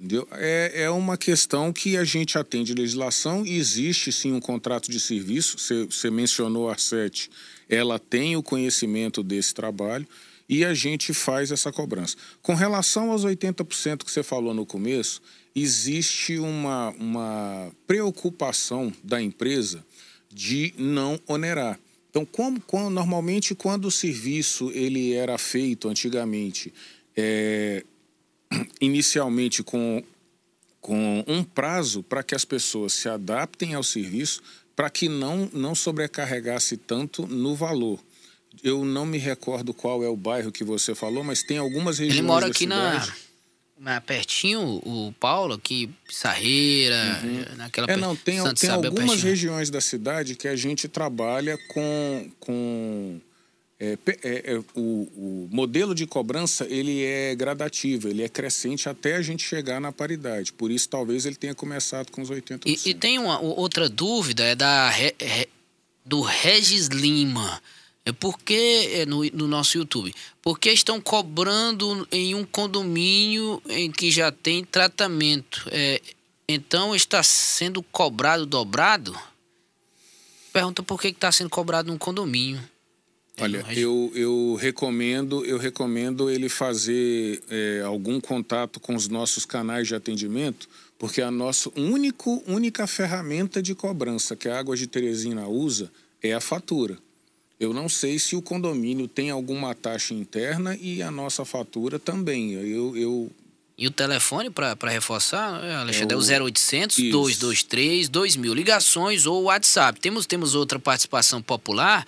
Entendeu? 0.01 0.27
É, 0.31 0.86
é 0.86 0.89
uma 0.89 1.15
questão 1.15 1.72
que 1.72 1.96
a 1.96 2.03
gente 2.03 2.36
atende 2.36 2.74
legislação 2.74 3.46
e 3.46 3.55
existe 3.55 4.12
sim 4.12 4.34
um 4.34 4.39
contrato 4.39 4.89
de 4.89 5.00
serviço. 5.00 5.58
Você, 5.60 6.10
mencionou 6.10 6.72
a 6.72 6.77
SET, 6.77 7.29
ela 7.70 8.00
tem 8.00 8.36
o 8.36 8.41
conhecimento 8.41 9.22
desse 9.22 9.53
trabalho 9.53 10.08
e 10.50 10.65
a 10.65 10.74
gente 10.74 11.13
faz 11.13 11.51
essa 11.51 11.72
cobrança. 11.72 12.17
Com 12.41 12.55
relação 12.55 13.12
aos 13.12 13.24
80% 13.24 14.03
que 14.03 14.10
você 14.10 14.24
falou 14.24 14.55
no 14.55 14.65
começo, 14.65 15.22
existe 15.55 16.39
uma, 16.39 16.89
uma 17.00 17.72
preocupação 17.86 18.91
da 19.03 19.22
empresa 19.22 19.86
de 20.34 20.74
não 20.79 21.20
onerar. 21.27 21.79
Então, 22.10 22.25
como, 22.25 22.60
como, 22.62 22.89
normalmente, 22.89 23.53
quando 23.53 23.86
o 23.86 23.91
serviço 23.91 24.72
ele 24.74 25.13
era 25.13 25.38
feito 25.38 25.88
antigamente, 25.88 26.74
é, 27.15 27.86
inicialmente 28.79 29.63
com, 29.63 30.03
com 30.79 31.24
um 31.27 31.43
prazo 31.43 32.03
para 32.03 32.24
que 32.24 32.36
as 32.36 32.46
pessoas 32.46 32.93
se 32.93 33.10
adaptem 33.10 33.74
ao 33.74 33.84
serviço, 33.84 34.41
para 34.75 34.89
que 34.89 35.08
não, 35.08 35.50
não 35.53 35.75
sobrecarregasse 35.75 36.77
tanto 36.77 37.27
no 37.27 37.55
valor. 37.55 38.00
Eu 38.63 38.84
não 38.84 39.05
me 39.05 39.17
recordo 39.17 39.74
qual 39.74 40.03
é 40.03 40.10
o 40.10 40.15
bairro 40.15 40.51
que 40.51 40.63
você 40.63 40.93
falou, 40.93 41.24
mas 41.24 41.41
tem 41.41 41.58
algumas 41.58 42.00
regiões. 42.00 42.20
Ele 42.20 42.27
mora 42.27 42.48
aqui 42.48 42.65
na, 42.65 43.08
na, 43.79 44.01
pertinho, 44.01 44.81
o 44.86 45.13
Paulo, 45.20 45.53
aqui, 45.53 45.89
Sarreira, 46.10 47.22
uhum. 47.24 47.55
naquela 47.55 47.89
É, 47.89 47.96
não, 47.96 48.15
tem, 48.15 48.41
tem 48.55 48.70
algumas 48.70 49.24
regiões 49.24 49.70
da 49.70 49.79
cidade 49.79 50.36
que 50.36 50.48
a 50.48 50.55
gente 50.55 50.88
trabalha 50.88 51.58
com. 51.70 52.29
com 52.39 53.22
é, 53.83 53.97
é, 54.05 54.53
é, 54.53 54.57
o, 54.75 54.79
o, 54.79 55.50
modelo 55.51 55.95
de 55.95 56.05
cobrança 56.05 56.67
ele 56.69 57.03
é 57.03 57.33
gradativo, 57.33 58.07
ele 58.07 58.21
é 58.21 58.29
crescente 58.29 58.88
até 58.88 59.15
a 59.15 59.23
gente 59.23 59.43
chegar 59.43 59.81
na 59.81 59.91
paridade. 59.91 60.53
Por 60.53 60.69
isso, 60.69 60.88
talvez 60.88 61.25
ele 61.25 61.35
tenha 61.35 61.55
começado 61.55 62.11
com 62.11 62.21
os 62.21 62.29
80%. 62.29 62.61
E, 62.63 62.91
e 62.91 62.93
tem 62.93 63.17
uma 63.17 63.39
outra 63.39 63.89
dúvida, 63.89 64.43
é 64.43 64.53
da 64.53 64.91
do 66.05 66.21
Regis 66.21 66.89
Lima. 66.89 67.59
É 68.05 68.11
porque 68.11 68.91
é 68.93 69.05
no, 69.07 69.23
no 69.25 69.47
nosso 69.47 69.77
YouTube, 69.79 70.13
porque 70.43 70.71
estão 70.71 71.01
cobrando 71.01 72.07
em 72.11 72.35
um 72.35 72.43
condomínio 72.43 73.61
em 73.67 73.91
que 73.91 74.11
já 74.11 74.31
tem 74.31 74.63
tratamento. 74.63 75.67
É, 75.71 76.00
então 76.47 76.95
está 76.95 77.23
sendo 77.23 77.81
cobrado 77.81 78.45
dobrado? 78.45 79.19
Pergunta 80.53 80.83
por 80.83 81.01
que 81.01 81.07
está 81.07 81.31
sendo 81.31 81.50
cobrado 81.50 81.91
num 81.91 81.97
condomínio. 81.97 82.70
Olha, 83.41 83.65
eu, 83.75 84.12
eu 84.13 84.57
recomendo 84.60 85.43
eu 85.45 85.57
recomendo 85.57 86.29
ele 86.29 86.50
fazer 86.50 87.41
é, 87.50 87.81
algum 87.86 88.19
contato 88.19 88.79
com 88.79 88.95
os 88.95 89.07
nossos 89.07 89.45
canais 89.45 89.88
de 89.88 89.95
atendimento, 89.95 90.67
porque 90.98 91.21
a 91.21 91.31
nossa 91.31 91.71
único, 91.75 92.43
única 92.48 92.86
ferramenta 92.88 93.62
de 93.62 93.74
cobrança 93.74 94.36
que 94.36 94.48
a 94.48 94.60
Água 94.60 94.75
de 94.75 94.88
Teresina 94.88 95.48
usa 95.48 95.91
é 96.21 96.33
a 96.33 96.41
fatura. 96.41 96.98
Eu 97.60 97.74
não 97.74 97.88
sei 97.88 98.17
se 98.17 98.36
o 98.36 98.41
condomínio 98.41 99.07
tem 99.07 99.29
alguma 99.29 99.75
taxa 99.75 100.13
interna 100.13 100.75
e 100.81 101.01
a 101.01 101.12
nossa 101.12 101.45
fatura 101.45 102.00
também. 102.00 102.53
Eu, 102.53 102.98
eu 102.98 103.31
e 103.77 103.88
o 103.88 103.91
telefone 103.91 104.51
para 104.51 104.75
reforçar, 104.89 105.63
é, 105.63 105.74
Alexandre, 105.74 106.13
é 106.13 106.17
o, 106.17 106.45
0800 106.45 107.00
Isso. 107.00 107.12
223 107.12 108.10
2000. 108.10 108.53
Ligações 108.53 109.25
ou 109.25 109.43
WhatsApp. 109.43 110.00
Temos, 110.00 110.27
temos 110.27 110.53
outra 110.53 110.77
participação 110.77 111.41
popular 111.41 112.05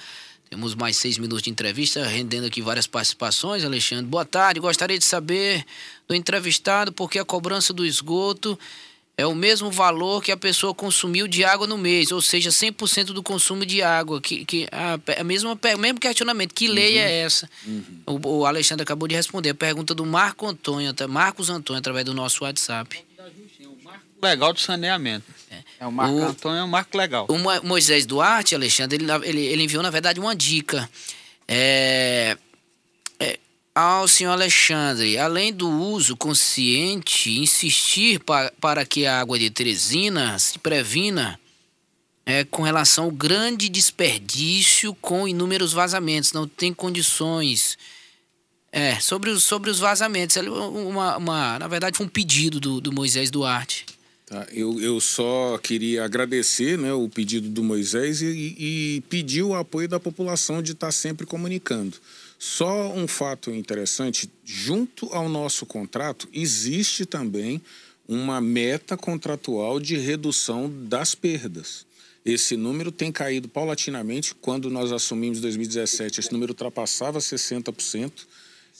temos 0.53 0.75
mais 0.75 0.97
seis 0.97 1.17
minutos 1.17 1.41
de 1.41 1.49
entrevista, 1.49 2.05
rendendo 2.05 2.45
aqui 2.45 2.61
várias 2.61 2.85
participações. 2.85 3.65
Alexandre, 3.65 4.05
boa 4.05 4.23
tarde. 4.23 4.59
Gostaria 4.59 4.99
de 4.99 5.03
saber 5.03 5.65
do 6.07 6.13
entrevistado 6.13 6.93
por 6.93 7.09
que 7.09 7.17
a 7.17 7.25
cobrança 7.25 7.73
do 7.73 7.83
esgoto 7.83 8.57
é 9.17 9.25
o 9.25 9.33
mesmo 9.33 9.71
valor 9.71 10.21
que 10.21 10.31
a 10.31 10.37
pessoa 10.37 10.71
consumiu 10.71 11.27
de 11.27 11.43
água 11.43 11.65
no 11.65 11.75
mês, 11.75 12.11
ou 12.11 12.21
seja, 12.21 12.51
100% 12.51 13.05
do 13.05 13.23
consumo 13.23 13.65
de 13.65 13.81
água. 13.81 14.21
Que, 14.21 14.45
que 14.45 14.67
a, 14.71 14.99
a 15.21 15.23
mesma, 15.23 15.53
o 15.53 15.79
mesmo 15.79 15.99
questionamento, 15.99 16.53
que 16.53 16.67
lei 16.67 16.99
é 16.99 17.01
uhum. 17.01 17.07
é 17.07 17.13
essa? 17.21 17.49
Uhum. 17.65 17.83
O, 18.05 18.27
o, 18.41 18.45
Alexandre 18.45 18.83
acabou 18.83 19.07
de 19.07 19.15
responder 19.15 19.49
a 19.49 19.55
pergunta 19.55 19.95
do 19.95 20.05
Marco 20.05 20.45
Antônio, 20.45 20.93
Marcos 21.09 21.49
Antônio, 21.49 21.79
através 21.79 22.05
do 22.05 22.13
nosso 22.13 22.43
WhatsApp. 22.43 23.03
Legal 24.21 24.53
de 24.53 24.61
saneamento. 24.61 25.25
É. 25.83 25.87
O 25.87 25.91
Marco 25.91 26.15
o, 26.15 26.23
Antônio 26.23 26.59
é 26.59 26.63
um 26.63 26.67
marco 26.67 26.97
legal. 26.97 27.27
O 27.29 27.67
Moisés 27.67 28.05
Duarte, 28.05 28.55
Alexandre, 28.55 28.97
ele, 29.03 29.11
ele, 29.27 29.41
ele 29.41 29.63
enviou, 29.63 29.83
na 29.83 29.89
verdade, 29.89 30.19
uma 30.19 30.35
dica. 30.35 30.89
É, 31.45 32.37
é, 33.19 33.37
ao 33.75 34.07
senhor 34.07 34.31
Alexandre, 34.31 35.17
além 35.17 35.51
do 35.51 35.69
uso 35.69 36.15
consciente, 36.15 37.37
insistir 37.37 38.19
pa, 38.19 38.51
para 38.61 38.85
que 38.85 39.05
a 39.05 39.19
água 39.19 39.37
de 39.37 39.49
Teresina 39.49 40.39
se 40.39 40.57
previna 40.57 41.37
é, 42.25 42.45
com 42.45 42.63
relação 42.63 43.05
ao 43.05 43.11
grande 43.11 43.67
desperdício 43.67 44.95
com 44.95 45.27
inúmeros 45.27 45.73
vazamentos. 45.73 46.31
Não 46.31 46.47
tem 46.47 46.73
condições. 46.73 47.77
É, 48.71 48.99
sobre 48.99 49.29
os, 49.29 49.43
sobre 49.43 49.69
os 49.69 49.77
vazamentos. 49.77 50.35
Uma, 50.37 51.17
uma, 51.17 51.59
na 51.59 51.67
verdade, 51.67 51.95
foi 51.95 52.07
um 52.07 52.09
pedido 52.09 52.59
do, 52.59 52.81
do 52.81 52.91
Moisés 52.91 53.29
Duarte. 53.29 53.85
Tá, 54.33 54.47
eu, 54.51 54.81
eu 54.81 54.99
só 54.99 55.59
queria 55.59 56.03
agradecer 56.03 56.75
né, 56.75 56.91
o 56.91 57.07
pedido 57.07 57.47
do 57.49 57.63
Moisés 57.63 58.19
e, 58.23 58.55
e 58.57 59.03
pedir 59.07 59.43
o 59.43 59.53
apoio 59.53 59.87
da 59.87 59.99
população 59.99 60.59
de 60.59 60.71
estar 60.71 60.91
sempre 60.91 61.23
comunicando. 61.23 61.97
Só 62.39 62.91
um 62.93 63.07
fato 63.07 63.51
interessante: 63.51 64.27
junto 64.43 65.05
ao 65.13 65.29
nosso 65.29 65.67
contrato, 65.67 66.27
existe 66.33 67.05
também 67.05 67.61
uma 68.07 68.41
meta 68.41 68.97
contratual 68.97 69.79
de 69.79 69.97
redução 69.97 70.67
das 70.87 71.13
perdas. 71.13 71.85
Esse 72.25 72.57
número 72.57 72.91
tem 72.91 73.11
caído 73.11 73.47
paulatinamente. 73.47 74.33
Quando 74.33 74.67
nós 74.67 74.91
assumimos 74.91 75.37
em 75.37 75.41
2017, 75.41 76.21
esse 76.21 76.33
número 76.33 76.53
ultrapassava 76.53 77.19
60%. 77.19 78.11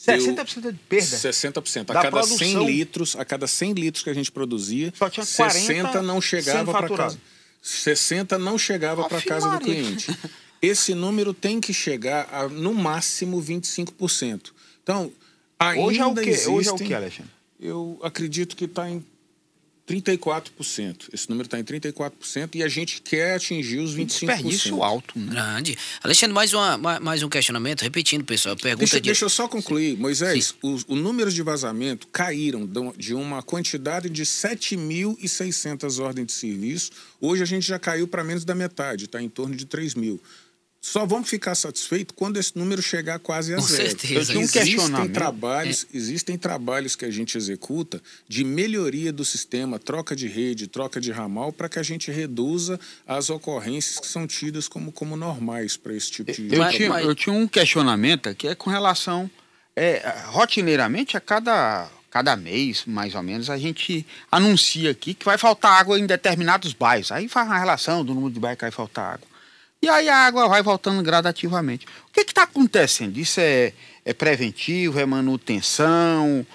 60% 0.06 0.72
de 0.72 0.78
perda? 0.78 1.16
60%. 1.16 1.90
A 1.90 1.94
cada 1.94 2.10
produção. 2.10 2.38
100 2.38 2.66
litros, 2.66 3.16
a 3.16 3.24
cada 3.24 3.46
100 3.46 3.72
litros 3.72 4.04
que 4.04 4.10
a 4.10 4.14
gente 4.14 4.30
produzia, 4.30 4.92
Só 4.96 5.08
tinha 5.08 5.24
60 5.24 6.02
não 6.02 6.20
chegava 6.20 6.72
para 6.72 6.88
casa. 6.96 7.18
60 7.62 8.38
não 8.38 8.58
chegava 8.58 9.08
para 9.08 9.22
casa 9.22 9.50
do 9.50 9.60
cliente. 9.60 10.16
Esse 10.60 10.94
número 10.94 11.34
tem 11.34 11.60
que 11.60 11.72
chegar 11.72 12.28
a, 12.32 12.48
no 12.48 12.72
máximo 12.72 13.42
25%. 13.42 14.52
Então, 14.82 15.12
ainda 15.58 15.82
Hoje 15.82 16.00
é 16.00 16.06
o 16.06 16.14
que, 16.14 16.20
existem, 16.20 16.54
Hoje 16.54 16.68
é 16.68 16.72
o 16.72 16.76
que, 16.76 16.94
Alexandre? 16.94 17.30
Eu 17.60 18.00
acredito 18.02 18.56
que 18.56 18.64
está 18.64 18.88
em 18.88 19.04
34%. 19.88 21.10
Esse 21.12 21.28
número 21.28 21.46
está 21.46 21.58
em 21.58 21.64
34% 21.64 22.54
e 22.54 22.62
a 22.62 22.68
gente 22.68 23.02
quer 23.02 23.34
atingir 23.34 23.78
os 23.78 23.94
25%. 23.94 24.06
Desperdício 24.06 24.82
alto. 24.82 25.18
Né? 25.18 25.32
Grande. 25.32 25.76
Alexandre, 26.02 26.34
mais, 26.34 26.54
uma, 26.54 26.78
mais 26.78 27.22
um 27.22 27.28
questionamento, 27.28 27.82
repetindo, 27.82 28.24
pessoal. 28.24 28.56
Pergunta 28.56 28.78
deixa, 28.78 29.00
de... 29.00 29.06
deixa 29.08 29.24
eu 29.26 29.30
só 29.30 29.46
concluir. 29.46 29.96
Moisés, 29.98 30.54
os, 30.62 30.84
os 30.88 31.00
números 31.00 31.34
de 31.34 31.42
vazamento 31.42 32.06
caíram 32.08 32.68
de 32.96 33.14
uma 33.14 33.42
quantidade 33.42 34.08
de 34.08 34.22
7.600 34.22 36.02
ordens 36.02 36.26
de 36.26 36.32
serviço. 36.32 36.90
Hoje 37.20 37.42
a 37.42 37.46
gente 37.46 37.66
já 37.66 37.78
caiu 37.78 38.08
para 38.08 38.24
menos 38.24 38.44
da 38.44 38.54
metade, 38.54 39.04
está 39.04 39.22
em 39.22 39.28
torno 39.28 39.54
de 39.54 39.66
3 39.66 39.94
mil. 39.94 40.20
Só 40.86 41.06
vamos 41.06 41.30
ficar 41.30 41.54
satisfeitos 41.54 42.14
quando 42.14 42.36
esse 42.36 42.58
número 42.58 42.82
chegar 42.82 43.18
quase 43.18 43.54
a 43.54 43.56
Com 43.56 43.62
zero. 43.62 43.88
Certeza. 43.88 44.38
Um 44.38 44.42
existem 44.42 45.08
trabalhos, 45.08 45.86
é. 45.90 45.96
existem 45.96 46.36
trabalhos 46.36 46.94
que 46.94 47.06
a 47.06 47.10
gente 47.10 47.38
executa 47.38 48.02
de 48.28 48.44
melhoria 48.44 49.10
do 49.10 49.24
sistema, 49.24 49.78
troca 49.78 50.14
de 50.14 50.28
rede, 50.28 50.66
troca 50.66 51.00
de 51.00 51.10
ramal, 51.10 51.54
para 51.54 51.70
que 51.70 51.78
a 51.78 51.82
gente 51.82 52.10
reduza 52.10 52.78
as 53.06 53.30
ocorrências 53.30 53.98
que 53.98 54.06
são 54.06 54.26
tidas 54.26 54.68
como, 54.68 54.92
como 54.92 55.16
normais 55.16 55.74
para 55.74 55.94
esse 55.94 56.10
tipo 56.10 56.30
de. 56.30 56.54
Eu, 56.54 56.58
mas, 56.58 56.74
tinha, 56.74 56.90
eu 57.00 57.14
tinha 57.14 57.34
um 57.34 57.48
questionamento 57.48 58.34
que 58.34 58.46
é 58.46 58.54
com 58.54 58.68
relação. 58.68 59.30
É, 59.74 60.02
rotineiramente, 60.26 61.16
a 61.16 61.20
cada 61.20 61.88
cada 62.10 62.36
mês, 62.36 62.84
mais 62.86 63.14
ou 63.14 63.22
menos, 63.22 63.48
a 63.48 63.56
gente 63.56 64.06
anuncia 64.30 64.90
aqui 64.90 65.14
que 65.14 65.24
vai 65.24 65.38
faltar 65.38 65.80
água 65.80 65.98
em 65.98 66.04
determinados 66.04 66.74
bairros. 66.74 67.10
Aí 67.10 67.26
faz 67.26 67.48
uma 67.48 67.58
relação 67.58 68.04
do 68.04 68.12
número 68.12 68.34
de 68.34 68.38
bairros 68.38 68.58
que 68.58 68.64
vai 68.66 68.70
faltar 68.70 69.14
água. 69.14 69.33
E 69.84 69.88
aí 69.90 70.08
a 70.08 70.16
água 70.16 70.48
vai 70.48 70.62
voltando 70.62 71.02
gradativamente. 71.02 71.84
O 72.08 72.12
que 72.14 72.22
está 72.22 72.44
acontecendo? 72.44 73.18
Isso 73.18 73.38
é, 73.38 73.74
é 74.02 74.14
preventivo, 74.14 74.98
é 74.98 75.04
manutenção? 75.04 76.46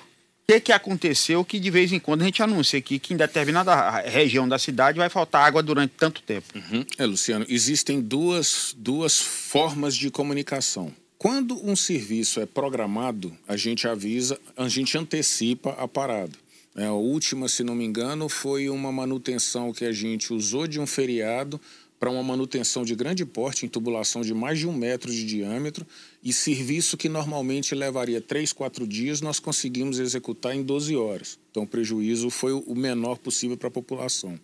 Que, 0.47 0.59
que 0.59 0.71
aconteceu 0.71 1.45
que 1.45 1.59
de 1.59 1.69
vez 1.69 1.93
em 1.93 1.99
quando 1.99 2.23
a 2.23 2.25
gente 2.25 2.41
anuncia 2.41 2.79
aqui 2.79 2.97
que 2.97 3.13
em 3.13 3.17
determinada 3.17 3.91
região 3.99 4.49
da 4.49 4.57
cidade 4.57 4.97
vai 4.97 5.09
faltar 5.09 5.45
água 5.45 5.61
durante 5.61 5.93
tanto 5.95 6.23
tempo? 6.23 6.47
Uhum. 6.55 6.83
É, 6.97 7.05
Luciano, 7.05 7.45
existem 7.47 8.01
duas, 8.01 8.73
duas 8.75 9.19
formas 9.19 9.95
de 9.95 10.09
comunicação. 10.09 10.91
Quando 11.15 11.63
um 11.63 11.75
serviço 11.75 12.39
é 12.39 12.47
programado, 12.47 13.37
a 13.47 13.55
gente 13.55 13.87
avisa, 13.87 14.39
a 14.57 14.67
gente 14.67 14.97
antecipa 14.97 15.75
a 15.77 15.87
parada. 15.87 16.33
É, 16.75 16.85
a 16.85 16.93
última, 16.93 17.47
se 17.47 17.63
não 17.63 17.75
me 17.75 17.85
engano, 17.85 18.27
foi 18.27 18.69
uma 18.69 18.91
manutenção 18.91 19.71
que 19.71 19.85
a 19.85 19.91
gente 19.91 20.33
usou 20.33 20.65
de 20.65 20.79
um 20.79 20.87
feriado 20.87 21.61
para 21.99 22.09
uma 22.09 22.23
manutenção 22.23 22.85
de 22.85 22.95
grande 22.95 23.25
porte 23.25 23.65
em 23.65 23.69
tubulação 23.69 24.21
de 24.21 24.33
mais 24.33 24.57
de 24.57 24.67
um 24.67 24.73
metro 24.73 25.11
de 25.11 25.25
diâmetro 25.25 25.85
e 26.23 26.31
serviço 26.31 26.95
que 26.95 27.09
normalmente 27.09 27.75
levaria 27.75 28.21
três, 28.21 28.53
quatro 28.53 28.87
dias, 28.87 29.19
nós 29.19 29.39
conseguimos 29.39 29.99
executar 29.99 30.55
em 30.55 30.63
12 30.63 30.95
horas. 30.95 31.37
Então, 31.51 31.63
o 31.63 31.67
prejuízo 31.67 32.29
foi 32.29 32.53
o 32.53 32.73
menor 32.73 33.17
possível 33.17 33.57
para 33.57 33.67
a 33.67 33.71
população. 33.71 34.39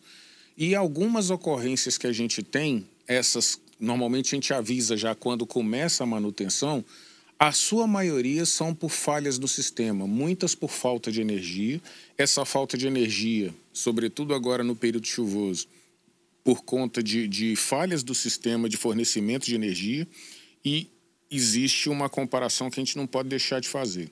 E 0.57 0.75
algumas 0.75 1.29
ocorrências 1.29 1.97
que 1.97 2.07
a 2.07 2.11
gente 2.11 2.43
tem, 2.43 2.85
essas 3.07 3.59
normalmente 3.79 4.33
a 4.33 4.37
gente 4.37 4.53
avisa 4.53 4.95
já 4.95 5.13
quando 5.13 5.45
começa 5.45 6.03
a 6.03 6.07
manutenção, 6.07 6.83
a 7.37 7.51
sua 7.51 7.85
maioria 7.85 8.45
são 8.45 8.73
por 8.73 8.89
falhas 8.89 9.37
do 9.37 9.47
sistema, 9.47 10.07
muitas 10.07 10.55
por 10.55 10.69
falta 10.69 11.11
de 11.11 11.19
energia. 11.19 11.81
Essa 12.17 12.45
falta 12.45 12.77
de 12.77 12.87
energia, 12.87 13.53
sobretudo 13.73 14.33
agora 14.33 14.63
no 14.63 14.73
período 14.73 15.05
chuvoso, 15.05 15.67
por 16.45 16.61
conta 16.61 17.01
de, 17.01 17.27
de 17.27 17.55
falhas 17.55 18.03
do 18.03 18.13
sistema 18.13 18.69
de 18.69 18.77
fornecimento 18.77 19.47
de 19.47 19.55
energia 19.55 20.07
e 20.63 20.87
existe 21.29 21.89
uma 21.89 22.07
comparação 22.07 22.69
que 22.69 22.79
a 22.79 22.83
gente 22.83 22.95
não 22.95 23.07
pode 23.07 23.27
deixar 23.27 23.59
de 23.59 23.67
fazer. 23.67 24.11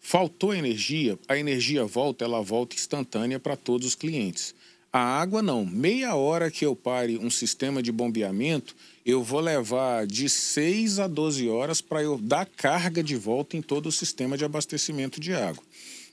Faltou 0.00 0.54
energia, 0.54 1.18
a 1.28 1.36
energia 1.36 1.84
volta, 1.84 2.24
ela 2.24 2.40
volta 2.40 2.74
instantânea 2.74 3.38
para 3.38 3.56
todos 3.56 3.88
os 3.88 3.94
clientes. 3.94 4.54
A 4.90 5.20
água 5.20 5.42
não. 5.42 5.66
Meia 5.66 6.14
hora 6.14 6.50
que 6.50 6.64
eu 6.64 6.74
pare 6.74 7.18
um 7.18 7.28
sistema 7.28 7.82
de 7.82 7.92
bombeamento, 7.92 8.74
eu 9.04 9.22
vou 9.22 9.40
levar 9.40 10.06
de 10.06 10.30
6 10.30 10.98
a 10.98 11.06
12 11.06 11.46
horas 11.46 11.82
para 11.82 12.02
eu 12.02 12.16
dar 12.16 12.46
carga 12.46 13.02
de 13.02 13.16
volta 13.16 13.54
em 13.54 13.60
todo 13.60 13.86
o 13.86 13.92
sistema 13.92 14.38
de 14.38 14.46
abastecimento 14.46 15.20
de 15.20 15.34
água. 15.34 15.62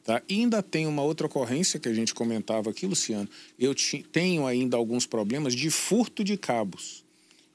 Tá? 0.03 0.21
E 0.27 0.41
ainda 0.41 0.61
tem 0.61 0.85
uma 0.85 1.01
outra 1.01 1.27
ocorrência 1.27 1.79
que 1.79 1.87
a 1.87 1.93
gente 1.93 2.13
comentava 2.13 2.69
aqui, 2.69 2.85
Luciano. 2.85 3.29
Eu 3.57 3.73
tenho 4.11 4.45
ainda 4.45 4.75
alguns 4.75 5.05
problemas 5.05 5.55
de 5.55 5.69
furto 5.69 6.23
de 6.23 6.35
cabos. 6.37 7.05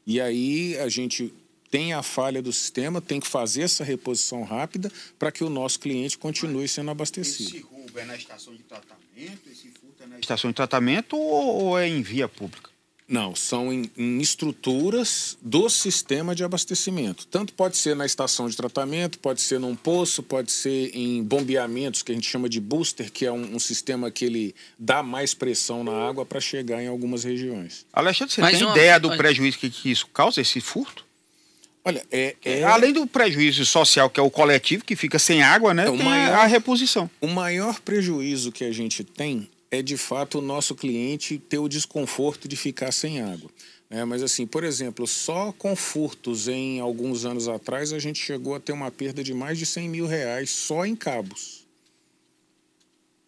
E 0.06 0.18
aí 0.18 0.78
a 0.78 0.88
gente 0.88 1.32
tem 1.70 1.92
a 1.92 2.02
falha 2.02 2.40
do 2.40 2.50
sistema, 2.50 3.00
tem 3.00 3.20
que 3.20 3.26
fazer 3.26 3.62
essa 3.62 3.84
reposição 3.84 4.42
rápida 4.42 4.90
para 5.18 5.30
que 5.30 5.44
o 5.44 5.50
nosso 5.50 5.78
cliente 5.78 6.16
continue 6.16 6.66
sendo 6.66 6.90
abastecido. 6.90 7.50
Esse 7.50 7.60
roubo 7.60 7.98
é 7.98 8.04
na 8.06 8.16
estação 8.16 8.54
de 8.54 8.62
tratamento? 8.62 9.50
Esse 9.50 9.68
furto 9.68 10.02
é 10.02 10.06
na 10.06 10.18
estação 10.18 10.50
de 10.50 10.56
tratamento 10.56 11.18
ou 11.18 11.78
é 11.78 11.86
em 11.86 12.00
via 12.00 12.26
pública? 12.26 12.70
Não, 13.08 13.34
são 13.34 13.72
em, 13.72 13.90
em, 13.96 14.20
estruturas 14.20 15.38
do 15.40 15.70
sistema 15.70 16.34
de 16.34 16.44
abastecimento. 16.44 17.26
Tanto 17.26 17.54
pode 17.54 17.78
ser 17.78 17.96
na 17.96 18.04
estação 18.04 18.50
de 18.50 18.54
tratamento, 18.56 19.18
pode 19.18 19.40
ser 19.40 19.58
num 19.58 19.74
poço, 19.74 20.22
pode 20.22 20.52
ser 20.52 20.94
em 20.94 21.22
bombeamentos, 21.22 22.02
que 22.02 22.12
a 22.12 22.14
gente 22.14 22.28
chama 22.28 22.50
de 22.50 22.60
booster, 22.60 23.10
que 23.10 23.24
é 23.24 23.32
um, 23.32 23.54
um 23.54 23.58
sistema 23.58 24.10
que 24.10 24.26
ele 24.26 24.54
dá 24.78 25.02
mais 25.02 25.32
pressão 25.32 25.82
na 25.82 25.92
água 25.92 26.26
para 26.26 26.38
chegar 26.38 26.82
em 26.82 26.86
algumas 26.86 27.24
regiões. 27.24 27.86
Alexandre, 27.90 28.34
você 28.34 28.42
Mas 28.42 28.58
tem 28.58 28.66
uma... 28.66 28.76
ideia 28.76 29.00
do 29.00 29.16
prejuízo 29.16 29.58
que, 29.58 29.70
que 29.70 29.90
isso 29.90 30.06
causa, 30.08 30.42
esse 30.42 30.60
furto? 30.60 31.08
Olha, 31.82 32.04
é, 32.12 32.36
é... 32.44 32.62
Além 32.64 32.92
do 32.92 33.06
prejuízo 33.06 33.64
social, 33.64 34.10
que 34.10 34.20
é 34.20 34.22
o 34.22 34.30
coletivo, 34.30 34.84
que 34.84 34.94
fica 34.94 35.18
sem 35.18 35.42
água, 35.42 35.72
né? 35.72 35.84
É 35.84 35.90
tem 35.90 36.02
maior, 36.02 36.34
a 36.40 36.44
reposição. 36.44 37.08
O 37.22 37.26
maior 37.26 37.80
prejuízo 37.80 38.52
que 38.52 38.64
a 38.64 38.72
gente 38.72 39.02
tem 39.02 39.48
é 39.70 39.82
de 39.82 39.96
fato 39.96 40.38
o 40.38 40.42
nosso 40.42 40.74
cliente 40.74 41.38
ter 41.38 41.58
o 41.58 41.68
desconforto 41.68 42.48
de 42.48 42.56
ficar 42.56 42.92
sem 42.92 43.20
água. 43.20 43.50
É, 43.90 44.04
mas 44.04 44.22
assim, 44.22 44.46
por 44.46 44.64
exemplo, 44.64 45.06
só 45.06 45.52
com 45.52 45.74
furtos 45.74 46.46
em 46.46 46.78
alguns 46.78 47.24
anos 47.24 47.48
atrás 47.48 47.92
a 47.92 47.98
gente 47.98 48.18
chegou 48.18 48.54
a 48.54 48.60
ter 48.60 48.72
uma 48.72 48.90
perda 48.90 49.22
de 49.24 49.32
mais 49.32 49.58
de 49.58 49.64
100 49.64 49.88
mil 49.88 50.06
reais 50.06 50.50
só 50.50 50.84
em 50.84 50.94
cabos. 50.94 51.66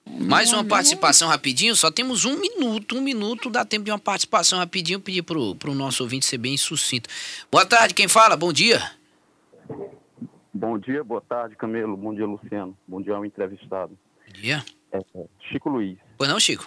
Mais 0.07 0.53
uma 0.53 0.64
participação 0.64 1.29
rapidinho, 1.29 1.74
só 1.76 1.90
temos 1.90 2.24
um 2.24 2.38
minuto, 2.38 2.98
um 2.98 3.00
minuto, 3.00 3.48
dá 3.48 3.64
tempo 3.64 3.85
de 3.85 3.90
uma 3.90 3.98
participação 3.98 4.59
rapidinho, 4.59 5.00
pedir 5.00 5.22
para 5.22 5.38
o 5.38 5.74
nosso 5.74 6.03
ouvinte 6.03 6.26
ser 6.26 6.37
bem 6.37 6.57
sucinto. 6.57 7.09
Boa 7.50 7.64
tarde, 7.64 7.94
quem 7.94 8.09
fala? 8.09 8.37
Bom 8.37 8.53
dia. 8.53 8.83
Bom 10.53 10.79
dia, 10.79 11.03
boa 11.05 11.20
tarde, 11.20 11.55
Camelo. 11.55 11.96
Bom 11.96 12.12
dia, 12.12 12.26
Luciano. 12.26 12.76
Bom 12.87 13.00
dia 13.00 13.14
ao 13.14 13.24
entrevistado. 13.24 13.96
Bom 14.26 14.33
dia. 14.40 14.64
É, 14.92 15.00
Chico 15.40 15.68
Luiz. 15.68 15.98
Pois 16.16 16.29
não, 16.29 16.40
Chico? 16.40 16.64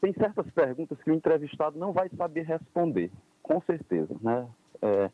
Tem 0.00 0.12
certas 0.12 0.48
perguntas 0.50 0.98
que 1.02 1.10
o 1.10 1.14
entrevistado 1.14 1.78
não 1.78 1.92
vai 1.92 2.08
saber 2.10 2.42
responder, 2.42 3.10
com 3.42 3.60
certeza. 3.62 4.14
Né? 4.20 4.46
É, 4.82 5.10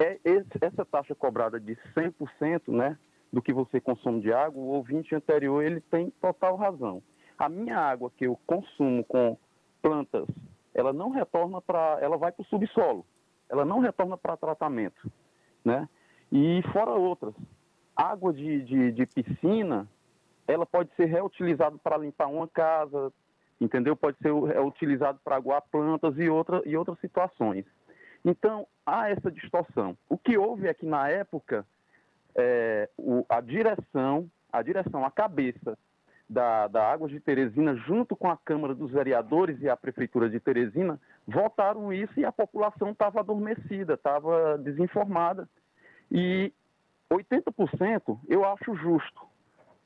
é 0.00 0.18
esse, 0.24 0.48
essa 0.60 0.84
taxa 0.84 1.14
cobrada 1.14 1.60
de 1.60 1.76
100% 1.94 2.62
né, 2.68 2.96
do 3.32 3.42
que 3.42 3.52
você 3.52 3.80
consome 3.80 4.20
de 4.20 4.32
água, 4.32 4.62
o 4.62 4.68
ouvinte 4.68 5.14
anterior 5.14 5.62
ele 5.62 5.80
tem 5.80 6.10
total 6.20 6.56
razão. 6.56 7.02
A 7.38 7.48
minha 7.48 7.78
água 7.78 8.10
que 8.16 8.26
eu 8.26 8.38
consumo 8.46 9.04
com 9.04 9.36
plantas, 9.82 10.26
ela 10.74 10.92
não 10.92 11.10
retorna 11.10 11.60
para, 11.60 11.98
ela 12.00 12.16
vai 12.16 12.32
para 12.32 12.42
o 12.42 12.46
subsolo, 12.46 13.04
ela 13.48 13.64
não 13.64 13.80
retorna 13.80 14.16
para 14.16 14.36
tratamento, 14.36 15.10
né? 15.64 15.88
E 16.32 16.62
fora 16.72 16.92
outras, 16.92 17.34
água 17.96 18.32
de, 18.32 18.62
de, 18.62 18.92
de 18.92 19.06
piscina, 19.06 19.88
ela 20.50 20.66
pode 20.66 20.90
ser 20.96 21.06
reutilizada 21.06 21.76
para 21.78 21.98
limpar 21.98 22.26
uma 22.26 22.48
casa, 22.48 23.12
entendeu? 23.60 23.94
Pode 23.94 24.18
ser 24.18 24.32
utilizado 24.32 25.18
para 25.22 25.36
aguar 25.36 25.62
plantas 25.70 26.16
e, 26.18 26.28
outra, 26.28 26.62
e 26.64 26.76
outras 26.76 26.98
situações. 27.00 27.64
Então, 28.24 28.66
há 28.84 29.10
essa 29.10 29.30
distorção. 29.30 29.96
O 30.08 30.18
que 30.18 30.36
houve 30.36 30.66
é 30.66 30.74
que, 30.74 30.86
na 30.86 31.08
época, 31.08 31.66
é, 32.34 32.88
o, 32.96 33.24
a 33.28 33.40
direção, 33.40 34.30
a 34.52 34.62
direção, 34.62 35.04
a 35.04 35.10
cabeça 35.10 35.78
da, 36.28 36.68
da 36.68 36.92
Águas 36.92 37.10
de 37.10 37.18
Teresina, 37.18 37.74
junto 37.74 38.14
com 38.14 38.30
a 38.30 38.36
Câmara 38.36 38.74
dos 38.74 38.92
Vereadores 38.92 39.60
e 39.60 39.68
a 39.68 39.76
Prefeitura 39.76 40.30
de 40.30 40.38
Teresina, 40.38 41.00
votaram 41.26 41.92
isso 41.92 42.18
e 42.18 42.24
a 42.24 42.32
população 42.32 42.90
estava 42.90 43.20
adormecida, 43.20 43.94
estava 43.94 44.56
desinformada. 44.58 45.48
E 46.10 46.52
80% 47.10 48.18
eu 48.28 48.44
acho 48.44 48.74
justo, 48.76 49.22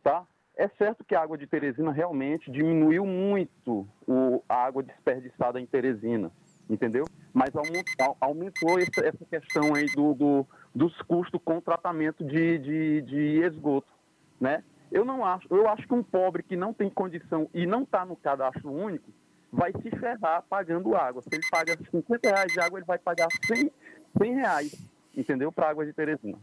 tá? 0.02 0.26
É 0.56 0.68
certo 0.78 1.04
que 1.04 1.14
a 1.14 1.20
água 1.20 1.36
de 1.36 1.46
Teresina 1.46 1.90
realmente 1.90 2.50
diminuiu 2.50 3.04
muito 3.04 3.88
o, 4.06 4.42
a 4.48 4.54
água 4.54 4.82
desperdiçada 4.82 5.60
em 5.60 5.66
Teresina, 5.66 6.30
entendeu? 6.70 7.04
Mas 7.32 7.54
aumentou, 7.56 8.16
aumentou 8.20 8.78
essa, 8.78 9.24
questão 9.28 9.74
aí 9.74 9.86
do, 9.86 10.14
do, 10.14 10.46
dos 10.72 10.96
custos 11.02 11.40
com 11.44 11.60
tratamento 11.60 12.24
de, 12.24 12.58
de, 12.58 13.02
de 13.02 13.44
esgoto, 13.44 13.92
né? 14.40 14.62
Eu 14.92 15.04
não 15.04 15.24
acho, 15.24 15.48
eu 15.50 15.68
acho 15.68 15.88
que 15.88 15.94
um 15.94 16.04
pobre 16.04 16.44
que 16.44 16.56
não 16.56 16.72
tem 16.72 16.88
condição 16.88 17.50
e 17.52 17.66
não 17.66 17.82
está 17.82 18.04
no 18.04 18.14
cadastro 18.14 18.70
único 18.70 19.10
vai 19.52 19.72
se 19.72 19.90
ferrar 19.90 20.44
pagando 20.48 20.94
água. 20.94 21.20
Se 21.22 21.28
ele 21.32 21.42
paga 21.50 21.76
50 21.90 22.28
reais 22.28 22.52
de 22.52 22.60
água, 22.60 22.78
ele 22.78 22.86
vai 22.86 22.98
pagar 22.98 23.26
100, 23.46 23.72
100 24.18 24.34
reais, 24.34 24.88
entendeu? 25.16 25.50
Para 25.50 25.70
água 25.70 25.84
de 25.84 25.92
Teresina. 25.92 26.38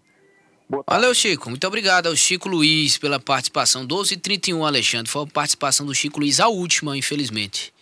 Valeu, 0.88 1.14
Chico. 1.14 1.50
Muito 1.50 1.66
obrigado 1.68 2.08
ao 2.08 2.16
Chico 2.16 2.48
Luiz 2.48 2.98
pela 2.98 3.20
participação. 3.20 3.86
12 3.86 4.16
h 4.16 4.22
31 4.22 4.66
Alexandre. 4.66 5.12
Foi 5.12 5.24
a 5.24 5.28
participação 5.28 5.86
do 5.86 5.94
Chico 5.94 6.20
Luiz, 6.20 6.40
a 6.40 6.48
última, 6.48 6.98
infelizmente. 6.98 7.74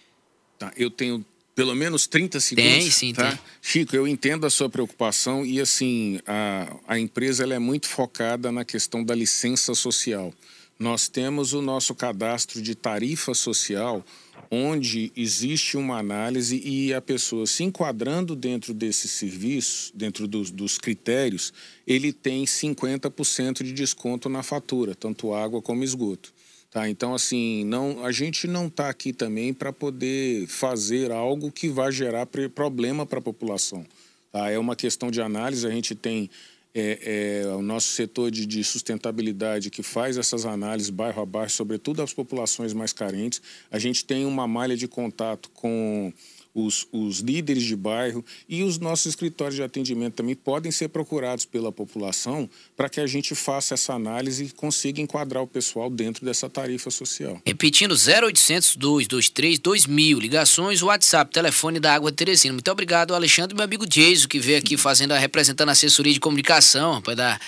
Tá, 0.58 0.72
eu 0.76 0.90
tenho 0.90 1.24
pelo 1.56 1.76
menos 1.76 2.08
30 2.08 2.40
segundos. 2.40 2.72
Tem, 2.72 2.92
sim, 2.92 3.14
tá? 3.14 3.30
tem. 3.30 3.40
Chico, 3.62 3.96
eu 3.96 4.08
entendo 4.08 4.46
a 4.46 4.50
sua 4.50 4.70
preocupação 4.70 5.46
e, 5.46 5.60
assim, 5.60 6.20
a, 6.26 6.76
a 6.88 7.00
empresa 7.00 7.44
ela 7.44 7.54
é 7.54 7.60
muito 7.60 7.88
focada 7.88 8.52
na 8.52 8.66
questão 8.66 9.04
da 9.04 9.14
licença 9.14 9.76
social 9.76 10.34
nós 10.80 11.10
temos 11.10 11.52
o 11.52 11.62
nosso 11.62 11.94
cadastro 11.94 12.62
de 12.62 12.74
tarifa 12.74 13.34
social, 13.34 14.04
onde 14.52 15.12
existe 15.16 15.78
uma 15.78 15.98
análise 15.98 16.60
e 16.64 16.94
a 16.94 17.02
pessoa 17.02 17.46
se 17.46 17.64
enquadrando 17.64 18.36
dentro 18.36 18.74
desse 18.74 19.08
serviço, 19.08 19.92
dentro 19.96 20.28
dos, 20.28 20.50
dos 20.50 20.78
critérios, 20.78 21.54
ele 21.86 22.12
tem 22.12 22.46
50% 22.46 23.64
de 23.64 23.72
desconto 23.72 24.28
na 24.28 24.42
fatura, 24.42 24.96
tanto 24.96 25.34
água 25.34 25.62
como 25.62 25.84
esgoto. 25.84 26.34
Tá, 26.72 26.88
então, 26.88 27.16
assim, 27.16 27.64
não, 27.66 28.06
a 28.06 28.12
gente 28.12 28.46
não 28.46 28.68
está 28.68 28.90
aqui 28.90 29.12
também 29.12 29.54
para 29.54 29.74
poder 29.74 30.46
fazer 30.48 31.12
algo 31.12 31.52
que 31.52 31.68
vai 31.68 31.92
gerar 31.92 32.28
problema 32.54 33.08
para 33.08 33.18
a 33.18 33.22
população. 33.22 33.84
Tá? 34.32 34.52
É 34.52 34.60
uma 34.60 34.76
questão 34.76 35.10
de 35.10 35.20
análise, 35.20 35.66
a 35.66 35.72
gente 35.72 35.96
tem 35.96 36.30
é, 36.74 37.42
é, 37.44 37.48
o 37.48 37.62
nosso 37.62 37.88
setor 37.88 38.30
de, 38.30 38.46
de, 38.46 38.64
sustentabilidade 38.64 39.70
que 39.70 39.82
faz 39.82 40.18
essas 40.18 40.46
análises 40.46 40.90
bairro 40.90 41.22
a 41.22 41.26
bairro, 41.26 41.50
sobretudo 41.50 42.02
as 42.02 42.14
populações 42.14 42.74
mais 42.74 42.94
carentes. 42.94 43.42
A 43.72 43.80
gente 43.80 44.06
tem 44.06 44.26
uma 44.26 44.48
malha 44.48 44.78
de 44.78 44.88
contato 44.88 45.50
com 45.50 46.14
os, 46.54 46.88
os 46.92 47.20
líderes 47.20 47.64
de 47.64 47.76
bairro 47.76 48.24
e 48.48 48.64
os 48.64 48.78
nossos 48.78 49.08
escritórios 49.08 49.56
de 49.56 49.64
atendimento 49.64 50.16
também 50.16 50.36
podem 50.36 50.72
ser 50.72 50.90
procurados 50.90 51.46
pela 51.46 51.72
população 51.72 52.50
para 52.76 52.90
que 52.90 53.00
a 53.00 53.08
gente 53.08 53.36
faça 53.36 53.74
essa 53.74 53.94
análise 53.94 54.46
e 54.46 54.50
consiga 54.50 55.02
enquadrar 55.02 55.44
o 55.44 55.48
pessoal 55.48 55.90
dentro 55.90 56.26
dessa 56.26 56.50
tarifa 56.50 56.90
social. 56.90 57.42
Repetindo, 57.46 57.94
0800 57.94 58.76
223 58.76 59.60
2000, 59.60 60.20
ligações, 60.20 60.82
WhatsApp, 60.82 61.32
telefone 61.32 61.80
da 61.80 61.94
Água 61.94 62.12
Teresina. 62.12 62.54
Muito 62.54 62.72
obrigado, 62.72 63.14
Alexandre, 63.14 63.56
meu 63.56 63.64
amigo 63.64 63.86
Jason, 63.86 64.28
que 64.28 64.40
veio 64.40 64.58
aqui 64.58 64.78
fazendo, 64.78 65.14
representando 65.14 65.70
a 65.70 65.74
assessoria 65.74 66.14
de 66.14 66.20
comunicação, 66.20 67.02
da 67.16 67.40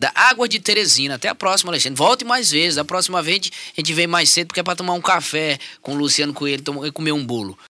da 0.00 0.10
Água 0.14 0.48
de 0.48 0.58
Teresina. 0.58 1.16
Até 1.16 1.28
a 1.28 1.34
próxima, 1.34 1.70
Alexandre. 1.70 1.98
Volte 1.98 2.24
mais 2.24 2.50
vezes. 2.50 2.78
A 2.78 2.84
próxima 2.84 3.22
vez 3.22 3.50
a 3.76 3.80
gente 3.80 3.92
vem 3.92 4.06
mais 4.06 4.30
cedo 4.30 4.46
porque 4.46 4.60
é 4.60 4.62
para 4.62 4.74
tomar 4.74 4.94
um 4.94 5.00
café 5.00 5.58
com 5.82 5.92
o 5.92 5.94
Luciano 5.94 6.32
Coelho 6.32 6.64
e 6.86 6.90
comer 6.90 7.12
um 7.12 7.22
bolo. 7.22 7.56